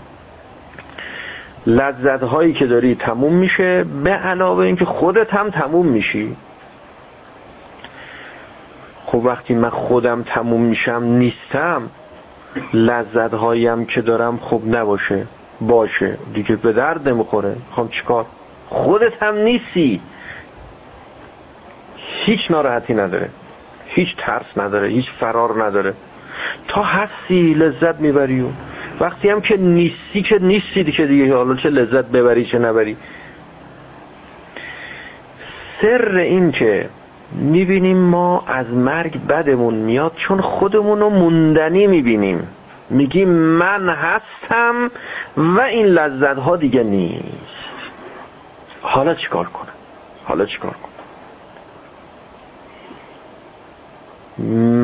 [1.66, 6.36] لذت هایی که داری تموم میشه به علاوه اینکه خودت هم تموم میشی.
[9.06, 11.90] خب وقتی من خودم تموم میشم نیستم.
[12.74, 15.26] لذت هایم که دارم خب نباشه
[15.60, 16.18] باشه.
[16.34, 17.56] دیگه به درد نمی‌خوره.
[17.72, 18.26] خب چیکار؟
[18.68, 20.00] خودت هم نیستی.
[21.96, 23.30] هیچ ناراحتی نداره.
[23.86, 24.88] هیچ ترس نداره.
[24.88, 25.94] هیچ فرار نداره.
[26.68, 28.46] تا هستی لذت می‌بری و
[29.00, 32.96] وقتی هم که نیستی که نیستی دیگه دیگه حالا چه لذت ببری چه نبری.
[35.82, 36.88] سر این که
[37.32, 42.48] می‌بینیم ما از مرگ بدمون میاد چون خودمون رو موندنی می‌بینیم.
[42.90, 44.90] میگیم من هستم
[45.36, 47.22] و این لذت ها دیگه نیست.
[48.82, 49.72] حالا چیکار کنم؟
[50.24, 50.92] حالا چیکار کنم؟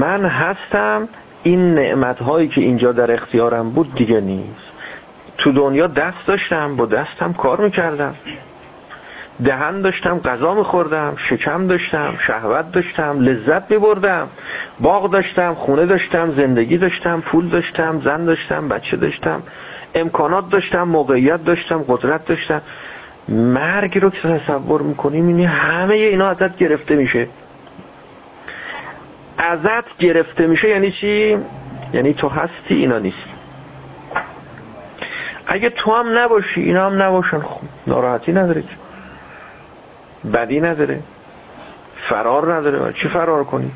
[0.00, 1.08] من هستم
[1.42, 4.72] این نعمت هایی که اینجا در اختیارم بود دیگه نیست.
[5.38, 8.14] تو دنیا دست داشتم با دستم کار می‌کردم.
[9.44, 14.28] دهن داشتم غذا میخوردم شکم داشتم شهوت داشتم لذت میبردم.
[14.80, 19.42] باغ داشتم خونه داشتم زندگی داشتم پول داشتم زن داشتم بچه داشتم
[19.94, 22.62] امکانات داشتم موقعیت داشتم قدرت داشتم.
[23.28, 27.28] مرگ رو که تصور می‌کنیم اینی همه اینا ازت گرفته میشه.
[29.38, 31.38] ازت گرفته میشه یعنی چی؟
[31.94, 33.26] یعنی تو هستی اینا نیست.
[35.46, 37.40] اگه تو هم نباشی اینا هم نباشن.
[37.40, 38.64] خب ناراحتی نداره.
[40.32, 41.00] بدی نداره.
[42.08, 42.92] فرار نداره.
[42.92, 43.70] چی فرار کنی؟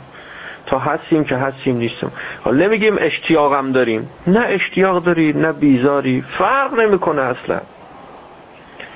[0.66, 4.10] تا هستیم که هستیم نیستم حالا نمیگیم اشتیاقم داریم.
[4.26, 6.24] نه اشتیاق داری نه بیزاری.
[6.38, 7.60] فرق نمی‌کنه اصلا.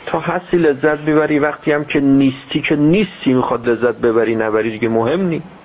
[0.07, 4.89] تا هستی لذت ببری وقتی هم که نیستی که نیستی می‌خواد لذت ببری نبری دیگه
[4.89, 5.39] مهم نی.
[5.39, 5.60] پس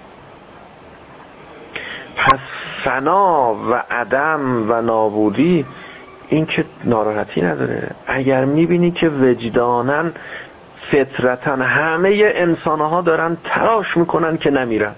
[2.85, 5.65] فنا و عدم و نابودی
[6.29, 7.91] این که ناراحتی نداره.
[8.07, 10.13] اگر می‌بینی که وجدانن
[10.91, 14.95] فطرتا همه انسان ها دارن تلاش می‌کنن که نمیرن.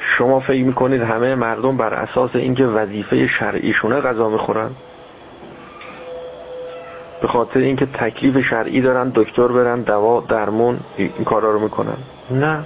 [0.00, 4.70] شما فکر می‌کنید همه مردم بر اساس اینکه وظیفه شرعیشونه غذا می‌خورن؟
[7.22, 11.96] به خاطر اینکه تکلیف شرعی دارن دکتر برن دوا درمون این کارا رو می‌کنن.
[12.30, 12.64] نه.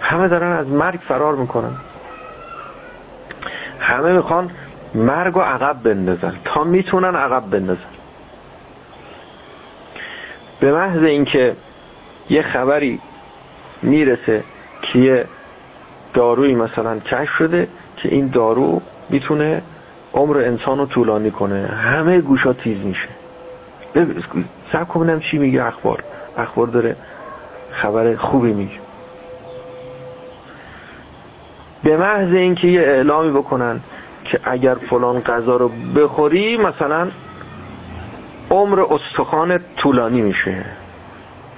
[0.00, 1.76] همه دارن از مرگ فرار می‌کنن.
[3.80, 4.50] همه می‌خوان
[4.94, 7.80] مرگ و عقب بندازن تا می‌تونن عقب بندازن.
[10.60, 11.56] به محض اینکه
[12.30, 13.00] یه خبری
[13.82, 14.44] می‌رسه
[14.82, 15.26] که یه
[16.14, 19.62] داروی مثلا کشف شده که این دارو می‌تونه
[20.14, 21.66] عمر انسان رو طولانی کنه.
[21.66, 23.08] همه گوشا تیز میشه.
[24.72, 26.04] سب کنم چی میگه اخبار.
[26.36, 26.96] اخبار داره
[27.70, 28.78] خبر خوبی میگه.
[31.82, 33.80] به محض اینکه یه اعلامی بکنن
[34.24, 37.10] که اگر فلان غذا رو بخوری مثلا
[38.50, 40.64] عمر استخوان طولانی میشه.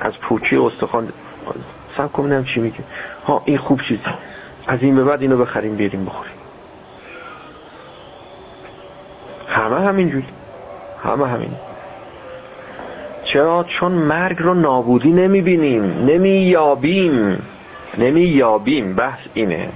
[0.01, 1.09] از پوچی استخوان
[1.97, 2.85] سب کنم چی میگه.
[3.27, 4.01] ها این خوب چیزی
[4.67, 6.33] از این به بعد اینو بخریم بیاریم بخوریم.
[9.49, 10.29] همه همینجوری.
[11.03, 11.51] همه همین.
[13.25, 15.83] چرا؟ چون مرگ رو نابودی نمی‌بینیم.
[15.83, 17.43] نمییابیم.
[17.99, 18.95] نمییابیم.
[18.95, 19.69] بحث اینه.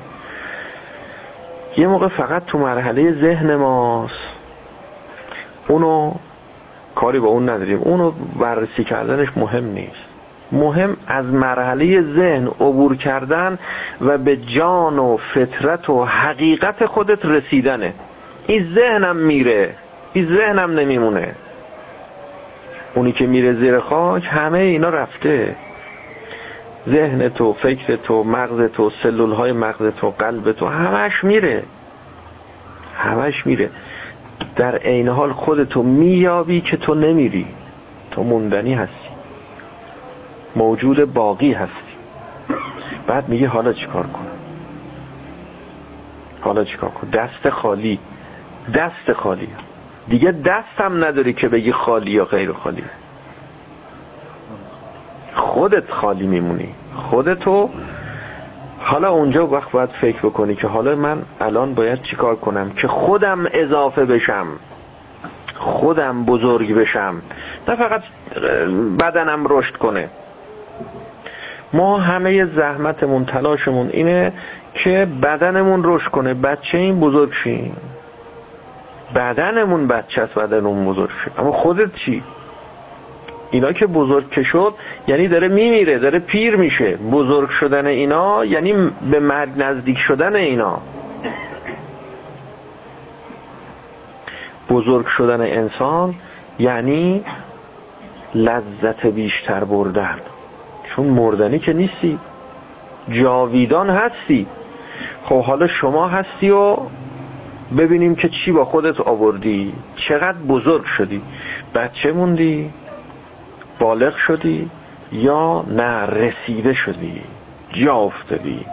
[1.76, 4.14] یه موقع فقط تو مرحله ذهن ماست.
[5.68, 6.14] اونو
[6.94, 7.78] کاری با اون نداریم.
[7.78, 10.06] اونو بررسی کردنش مهم نیست.
[10.52, 13.58] مهم از مرحله ذهن عبور کردن
[14.00, 17.94] و به جان و فطرت و حقیقت خودت رسیدنه.
[18.46, 19.74] این ذهنم میره.
[20.12, 21.34] این ذهنم نمیمونه.
[22.94, 25.56] اونی که میره زیر خاک همه اینا رفته.
[26.88, 31.62] ذهن تو فکر تو مغز تو سلول های مغز تو قلب تو همش میره.
[32.94, 33.70] همش میره.
[34.56, 37.46] در عین حال خودتو میابی که تو نمیری.
[38.10, 39.08] تو موندنی هستی.
[40.56, 41.96] موجود باقی هستی.
[43.06, 44.26] بعد میگه حالا چیکار کنم؟
[46.40, 47.98] حالا چیکار کنم؟ دست خالی.
[48.74, 49.48] دست خالی.
[50.08, 52.84] دیگه دستم نداری که بگی خالی یا غیر خالی.
[55.36, 56.74] خودت خالی میمونی.
[56.96, 57.70] خودتو
[58.78, 63.46] حالا اونجا وقت باید فکر بکنی که حالا من الان باید چیکار کنم که خودم
[63.52, 64.46] اضافه بشم.
[65.54, 67.22] خودم بزرگ بشم.
[67.68, 68.02] نه فقط
[69.00, 70.10] بدنم رشد کنه.
[71.72, 74.32] ما همه زحمتمون تلاشمون اینه
[74.74, 76.34] که بدنمون رشد کنه.
[76.34, 77.76] بچه این بزرگ شیم.
[79.14, 81.32] بدنمون بچه است بدنمون بزرگ شیم.
[81.38, 82.22] اما خودت چی؟
[83.50, 84.74] اینا که بزرگ که شد
[85.08, 86.96] یعنی داره میمیره داره پیر میشه.
[86.96, 88.74] بزرگ شدن اینا یعنی
[89.10, 90.80] به مرگ نزدیک شدن اینا.
[94.70, 96.14] بزرگ شدن انسان
[96.58, 97.24] یعنی
[98.34, 100.16] لذت بیشتر بردن.
[100.84, 102.18] چون مردنی که نیستی.
[103.08, 104.46] جاویدان هستی.
[105.24, 106.76] خب حالا شما هستی و
[107.78, 109.74] ببینیم که چی با خودت آوردی.
[109.96, 111.22] چقدر بزرگ شدی.
[111.74, 112.70] بچه موندی.
[113.78, 114.70] بالغ شدی
[115.12, 117.22] یا نه رسیده شدی
[117.72, 118.66] جا افتادی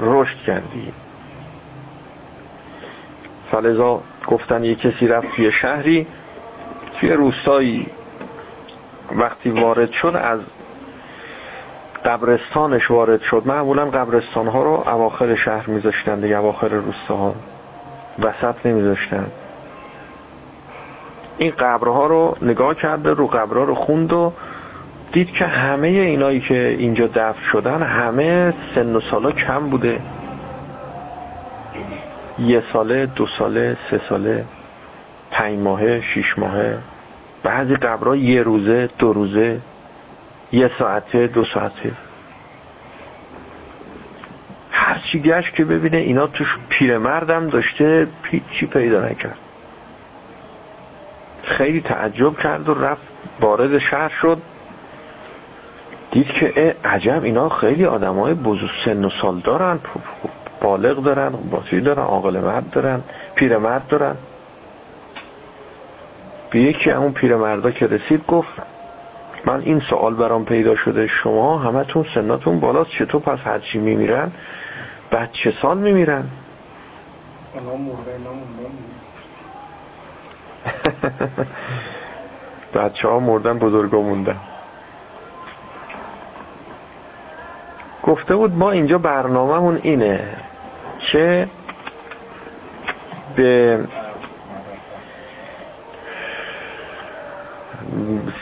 [0.00, 0.92] رشد کردی؟
[3.50, 6.06] فلزا گفتن یه کسی رفت توی شهری
[7.00, 7.86] توی روستایی.
[9.12, 10.40] وقتی وارد شد از
[12.04, 13.42] قبرستانش وارد شد.
[13.46, 17.34] معمولا قبرستان ها رو اواخر شهر میذاشتن دیگه اواخر روستاها
[18.18, 19.26] وسط نمیذاشتن.
[21.40, 24.32] این قبرها رو نگاه کرده رو قبرها رو خوند و
[25.12, 30.00] دید که همه اینایی که اینجا دفن شدن همه سن و سالا کم بوده.
[32.38, 34.44] یه ساله دو ساله سه ساله
[35.30, 36.78] پنج ماهه شیش ماهه.
[37.42, 39.60] بعضی قبرها یه روزه دو روزه
[40.52, 41.92] یه ساعته دو ساعته.
[44.70, 49.38] هرچی گشت که ببینه اینا توش پیرمردم داشته پیچی پیدا نکرد.
[51.42, 53.02] خیلی تعجب کرد و رفت
[53.40, 54.38] وارد شهر شد.
[56.10, 59.78] دید که عجب اینا خیلی آدم های بزرگ سن و سال دارن
[60.60, 63.00] بالغ دارن باسی دارن عاقل مرد دارن
[63.34, 64.16] پیرمرد دارن.
[66.50, 68.52] به یکی همون پیرمردا که رسید گفت
[69.46, 74.32] من این سوال برام پیدا شده شما همتون سناتون بالاست چطور پس هرچی میمیرن؟
[75.10, 76.24] بعد چه سال میمیرن؟
[82.74, 84.36] بچه ها مردن بزرگا موندن.
[88.02, 90.36] گفته بود ما اینجا برنامهمون اینه
[90.98, 91.48] که
[93.36, 93.80] به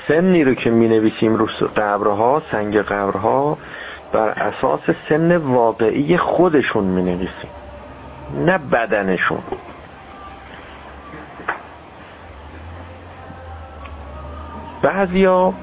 [0.08, 1.46] سنی رو که می نویسیم رو
[1.76, 3.58] قبرها سنگ قبرها
[4.12, 7.50] بر اساس سن واقعی خودشون می نویسیم
[8.34, 9.42] نه بدنشون.
[14.88, 15.54] بعضیا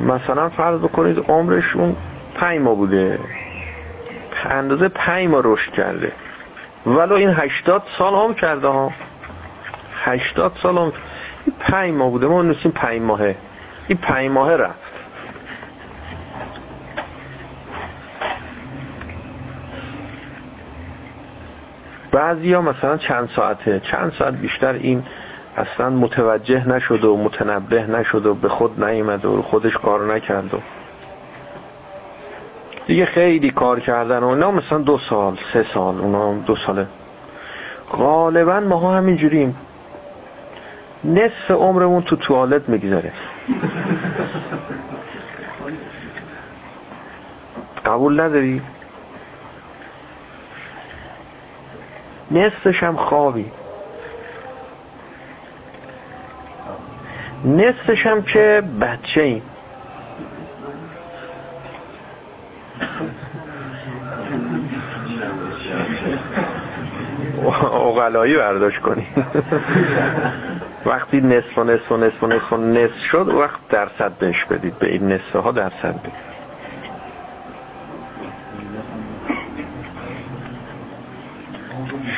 [0.00, 1.96] مثلا فرض بکنید عمرشون
[2.34, 3.18] پنج ماه بوده.
[4.44, 6.12] اندازه پنج ماه رشد کرده.
[6.86, 8.92] ولو این هشتاد سال هم کرده ها.
[10.04, 12.26] هشتاد سال هم این پنج ماه بوده.
[12.26, 13.36] ما نوشیم پنج ماهه.
[13.88, 14.78] این پنج ماهه رفت.
[22.12, 23.80] بعضی ها مثلا چند ساعته.
[23.80, 25.02] چند ساعت بیشتر این
[25.58, 30.58] اصلا متوجه نشد و متنبه نشد و به خود نیامد و خودش کار نکرد و
[32.86, 36.86] دیگه خیلی کار کردن و اونا مثلا دو سال سه سال اونا دو ساله.
[37.92, 39.56] غالبا ما ها همینجوریم.
[41.04, 43.12] نصف عمرمون تو توالت می‌گذاره.
[47.86, 48.62] قبول نداری؟
[52.30, 53.50] نصفش هم خوابی.
[57.44, 59.42] نصفش هم که بچه ایم
[67.98, 69.06] اقلایی برداشت کنی.
[70.86, 74.78] وقتی نصف و نصف و نصف و نصف و نصف شد وقت درصد بهش بدید.
[74.78, 76.28] به این نصف ها درصد بدید.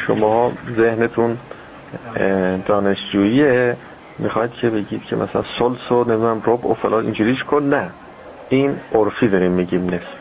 [0.07, 1.39] شما ذهنتون
[2.67, 3.77] دانشجوییه.
[4.21, 7.91] می‌خواید که بگید که مثلا سلس و نمی‌دونم رب و فلان اینجوریش کن نه.
[8.49, 10.21] این عرفی داریم میگیم نصف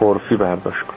[0.00, 0.94] عرفی برداشت کن.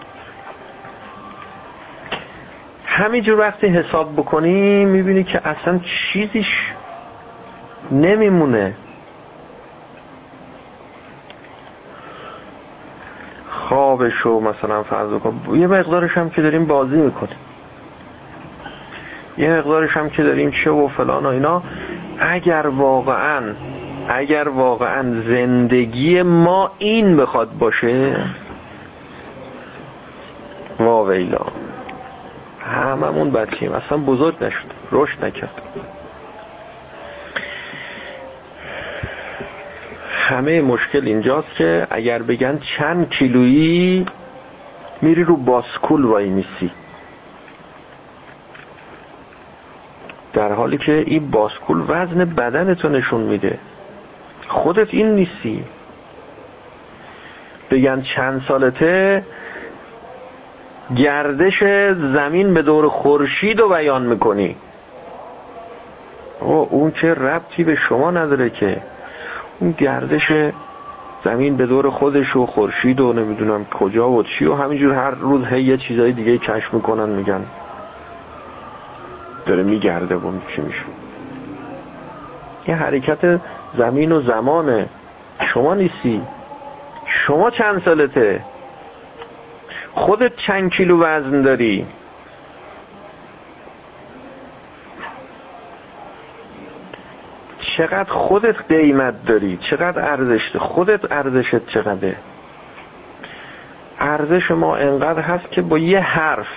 [2.86, 6.74] همینجور وقتی حساب بکنی می‌بینی که اصلا چیزیش
[7.92, 8.74] نمیمونه.
[13.50, 17.38] خوابشو مثلا فرض کن یه مقدارش هم که داریم بازی می‌کنیم.
[19.40, 21.64] یه مقدارش هم که داریم چه و فلان و اینا
[22.20, 23.56] اگر واقعا
[24.08, 28.16] اگر واقعا زندگی ما این بخواد باشه
[30.80, 31.46] واویلا
[32.60, 34.66] هممون بچیم اصلا بزرگ نشد.
[34.92, 35.62] رشد نکرد.
[40.10, 44.06] همه مشکل اینجاست که اگر بگن چند کیلویی
[45.02, 46.72] میری رو باسکول وای میسی
[50.34, 53.60] در حالی که این باسکول وزن بدنتو نشون میده.
[54.48, 55.64] خودت این نیستی.
[57.72, 59.26] بگن چند سالته
[60.96, 61.64] گردش
[62.14, 64.56] زمین به دور خورشید رو بیان می‌کنی.
[66.40, 68.82] او اون چه ربطی به شما نداره که
[69.60, 70.32] اون گردش
[71.24, 75.46] زمین به دور خودش و خورشید و نمی‌دونم کجا و چی و همینجور هر روز
[75.46, 77.46] هی یه چیزای دیگه کشف می‌کنن میگن.
[79.50, 80.86] داره میگرده و چی میشه
[82.68, 83.42] یه حرکت
[83.78, 84.90] زمین و زمانه.
[85.42, 86.22] شما نیستی.
[87.06, 88.46] شما چند سالته؟
[89.94, 91.86] خودت چند کیلو وزن داری؟
[97.60, 102.16] چقدر خودت قیمت داری؟ چقدر ارزش خودت ارزشت چقدره؟
[104.00, 106.48] ارزش ما انقدر هست که با یه حرف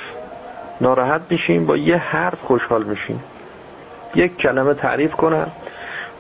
[0.82, 3.22] ناراحت میشیم با یه حرف خوشحال میشیم.
[4.14, 5.46] یک کلمه تعریف کنن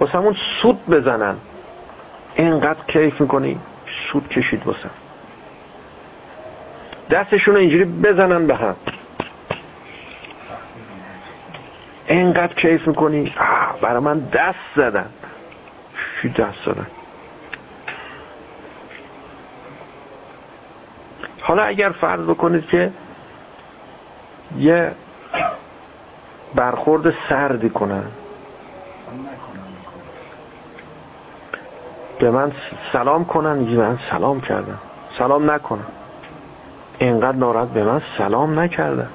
[0.00, 1.36] واسه همون سود بزنن.
[2.34, 3.58] اینقدر کیف می‌کنی
[4.12, 4.90] سود کشید واسه.
[7.10, 8.76] دستشون اینجوری بزنن به هم.
[12.06, 13.34] اینقدر کیف می‌کنی
[13.80, 15.10] برای من دست زدن.
[16.22, 16.86] چی دست زدن؟
[21.40, 22.92] حالا اگر فرض بکنید که
[24.58, 24.92] یه
[26.54, 28.04] برخورد سردی کنن.
[32.18, 32.52] به من
[32.92, 34.78] سلام کنن من سلام کردم
[35.18, 35.86] سلام نکنن.
[36.98, 39.08] اینقدر ناراحت به من سلام نکردن.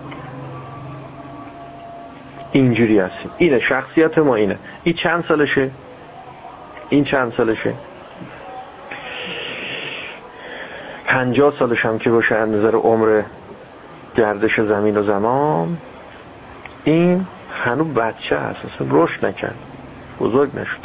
[2.51, 3.31] اینجوری هستیم.
[3.37, 4.59] اینه شخصیت ما اینه.
[4.83, 5.71] این چند سالشه؟
[6.89, 7.73] این چند سالشه؟
[11.05, 13.23] پنجاه سالش هم که باشه از نظر عمر
[14.17, 15.77] گردش زمین و زمان
[16.83, 19.55] این هنو بچه هست اصلا رشد نکرد
[20.19, 20.79] بزرگ نشد.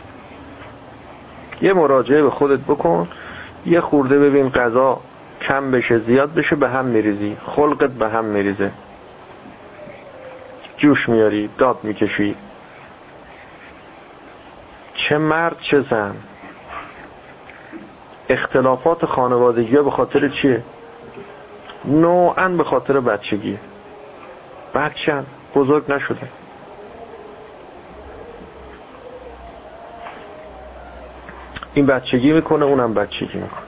[1.62, 3.08] یه مراجعه به خودت بکن
[3.66, 5.00] یه خورده ببین قضا
[5.40, 8.70] کم بشه زیاد بشه به هم میریزی خلقت به هم میریزه.
[10.76, 12.36] جوش میاری داد می‌کشی.
[14.94, 16.14] چه مرد چه زن.
[18.28, 20.62] اختلافات خانوادگی به خاطر چیه؟
[21.84, 23.58] نوعا به خاطر بچگی
[24.74, 25.22] بچه
[25.54, 26.28] بزرگ نشده.
[31.74, 33.62] این بچگی می‌کنه اونم بچگی می‌کنه.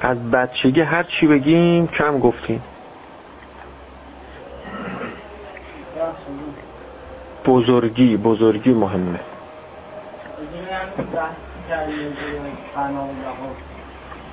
[0.00, 2.62] از بچگی هر چی بگیم کم گفتیم.
[7.44, 9.20] بزرگی بزرگی مهمه.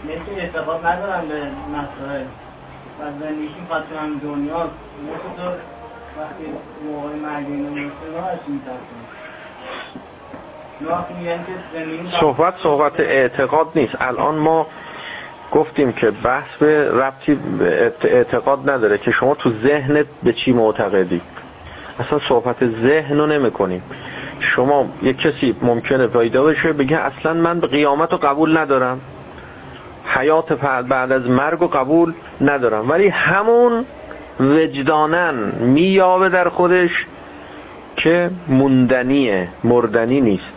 [0.06, 1.41] مثل اعتقاد ندارم به
[1.72, 2.26] مسائل
[2.99, 4.70] و زندگی خاطر هم دنیا
[5.03, 5.56] مثل
[6.20, 6.43] وقتی
[6.86, 8.39] موقع مرگ اینو راهش
[12.22, 13.95] صحبت صحبت اعتقاد نیست.
[13.99, 14.68] الان ما
[15.51, 17.39] گفتیم که بحث به ربطی
[18.01, 21.22] اعتقاد نداره که شما تو ذهنت به چی معتقدی.
[21.99, 23.84] اصلا صحبت ذهن رو نمی کنیم
[24.39, 29.01] شما یک کسی ممکنه پیدا بشه بگه اصلا من به قیامت رو قبول ندارم.
[30.16, 30.53] حیات
[30.88, 32.89] بعد از مرگ رو قبول ندارم.
[32.89, 33.86] ولی همون
[34.39, 37.05] وجدانن میابه در خودش
[37.95, 40.53] که موندنیه مردنی نیست.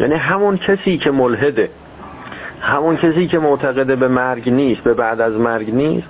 [0.00, 1.70] یعنی همون کسی که ملحده
[2.60, 6.06] همون کسی که معتقده به مرگ نیست به بعد از مرگ نیست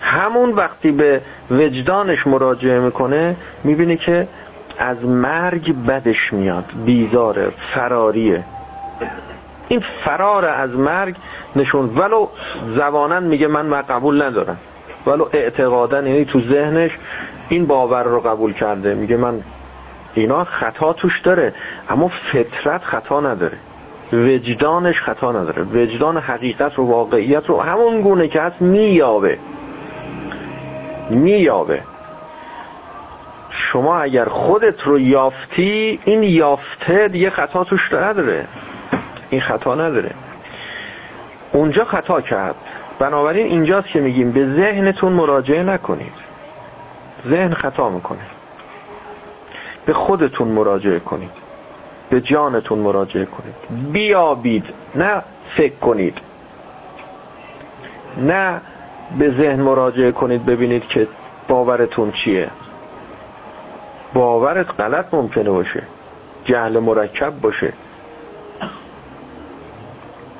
[0.00, 4.28] همون وقتی به وجدانش مراجعه می‌کنه می‌بینه که
[4.78, 8.44] از مرگ بدش میاد بیزاره فراریه
[9.68, 11.16] این فرار از مرگ
[11.56, 12.28] نشون ولو
[12.76, 14.58] زبانن میگه من قبول ندارم.
[15.06, 16.98] ولو اعتقادن یعنی تو ذهنش
[17.48, 18.94] این باور رو قبول کرده.
[18.94, 19.42] میگه من
[20.14, 21.54] اینا خطا توش داره
[21.88, 23.58] اما فطرت خطا نداره.
[24.12, 25.62] وجدانش خطا نداره.
[25.62, 29.38] وجدان حقیقت و واقعیت رو همون گونه که هست مییابه.
[31.10, 31.82] مییابه.
[33.50, 38.46] شما اگر خودت رو یافتی این یافته دیگه خطا توش نداره.
[39.30, 40.10] این خطا نداره.
[41.52, 42.54] اونجا خطا کرد.
[42.98, 46.12] بنابراین اینجاست که میگیم به ذهنتون مراجعه نکنید.
[47.28, 48.26] ذهن خطا می‌کنه.
[49.86, 51.30] به خودتون مراجعه کنید.
[52.10, 53.54] به جانتون مراجعه کنید.
[53.92, 54.64] بیابید.
[54.94, 55.22] نه
[55.56, 56.18] فکر کنید.
[58.18, 58.60] نه
[59.18, 61.08] به ذهن مراجعه کنید ببینید که
[61.48, 62.50] باورتون چیه.
[64.14, 65.82] باورت غلط ممکنه باشه.
[66.44, 67.72] جهل مرکب باشه.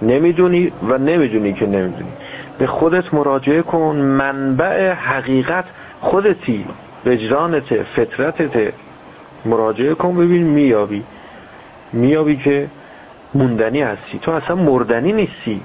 [0.03, 2.13] نمی‌دونی و نمی‌دونی که نمی‌دونی.
[2.59, 5.65] به خودت مراجعه کن منبع حقیقت
[6.01, 6.67] خودتی
[7.07, 8.73] وجدانت فطرتت
[9.45, 11.05] مراجعه کن ببین میابی
[11.93, 12.69] میابی که
[13.35, 14.19] موندنی هستی.
[14.19, 15.61] تو اصلا مردنی نیستی.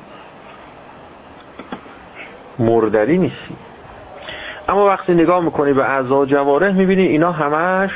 [2.60, 3.56] مردنی نیستی.
[4.70, 7.92] اما وقتی نگاه می‌کنی به اعضا جواره می‌بینی اینا همش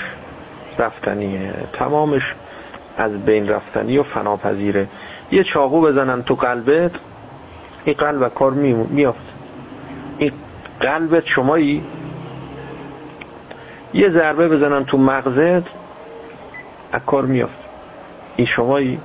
[0.79, 1.53] رفتنیه.
[1.73, 2.35] تمامش
[2.97, 4.87] از بین رفتنی و فناپذیره.
[5.31, 6.91] یه چاقو بزنن تو قلبت
[7.85, 9.19] این قلب کار میافت.
[10.17, 10.31] این
[10.79, 11.83] قلبت شمایی.
[13.93, 15.63] یه ضربه بزنن تو مغزت
[16.91, 17.59] از کار میافت.
[18.35, 18.99] این شمایی.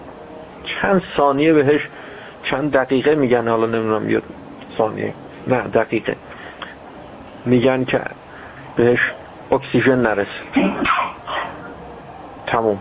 [0.65, 1.89] چند ثانیه بهش
[2.43, 4.23] چند دقیقه میگن حالا نمی‌دونم بیاد
[4.79, 5.15] ثانیه.
[5.47, 6.17] نه دقیقه.
[7.45, 8.01] میگن که
[8.77, 9.13] بهش
[9.53, 10.31] اکسیژن نرسه.
[12.47, 12.79] تموم.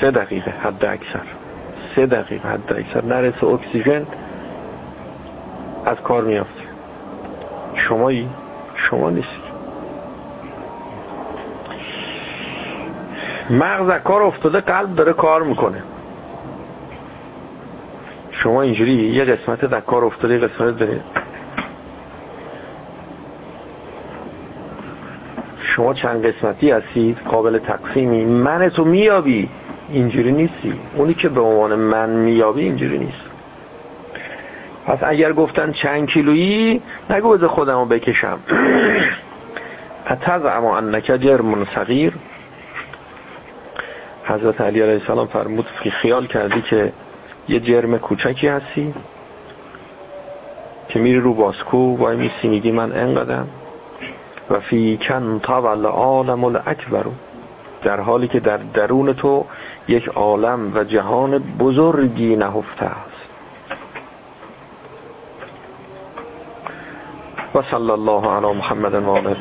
[0.00, 1.22] سه دقیقه حد اکثر.
[1.96, 3.04] سه دقیقه حد اکثر.
[3.04, 4.06] نرسه اکسیژن
[5.86, 6.62] از کار میافته.
[7.74, 8.28] شمایی؟
[8.74, 9.50] شما نیستی
[13.50, 15.82] مغز کار افتاده قلب داره کار می‌کنه.
[18.30, 21.00] شما اینجوری یه قسمت در کار افتاده یه قسمت داره
[25.60, 28.24] شما چند قسمتی هستید؟ قابل تقسیمی.
[28.24, 29.48] من تو میابی.
[29.92, 30.74] اینجوری نیستی.
[30.96, 33.30] اونی که به عنوان من میابی اینجوری نیست.
[34.86, 38.38] پس اگر گفتن چند کیلویی نگو بذار خودمو بکشم.
[40.10, 42.12] اتز اما انک جرم صغیر.
[44.24, 46.92] حضرت علی علیه السلام فرمود که خیال کردی که
[47.48, 48.94] یه جرم کوچکی هستی
[50.88, 53.48] که میری رو باسکو وای میسی میگی من انقدم
[54.50, 57.04] و فی کن طول عالم الاکبر.
[57.82, 59.44] در حالی که در درون تو
[59.88, 63.10] یک عالم و جهان بزرگی نهفته است.
[67.54, 69.36] و صلی الله علی محمد و آله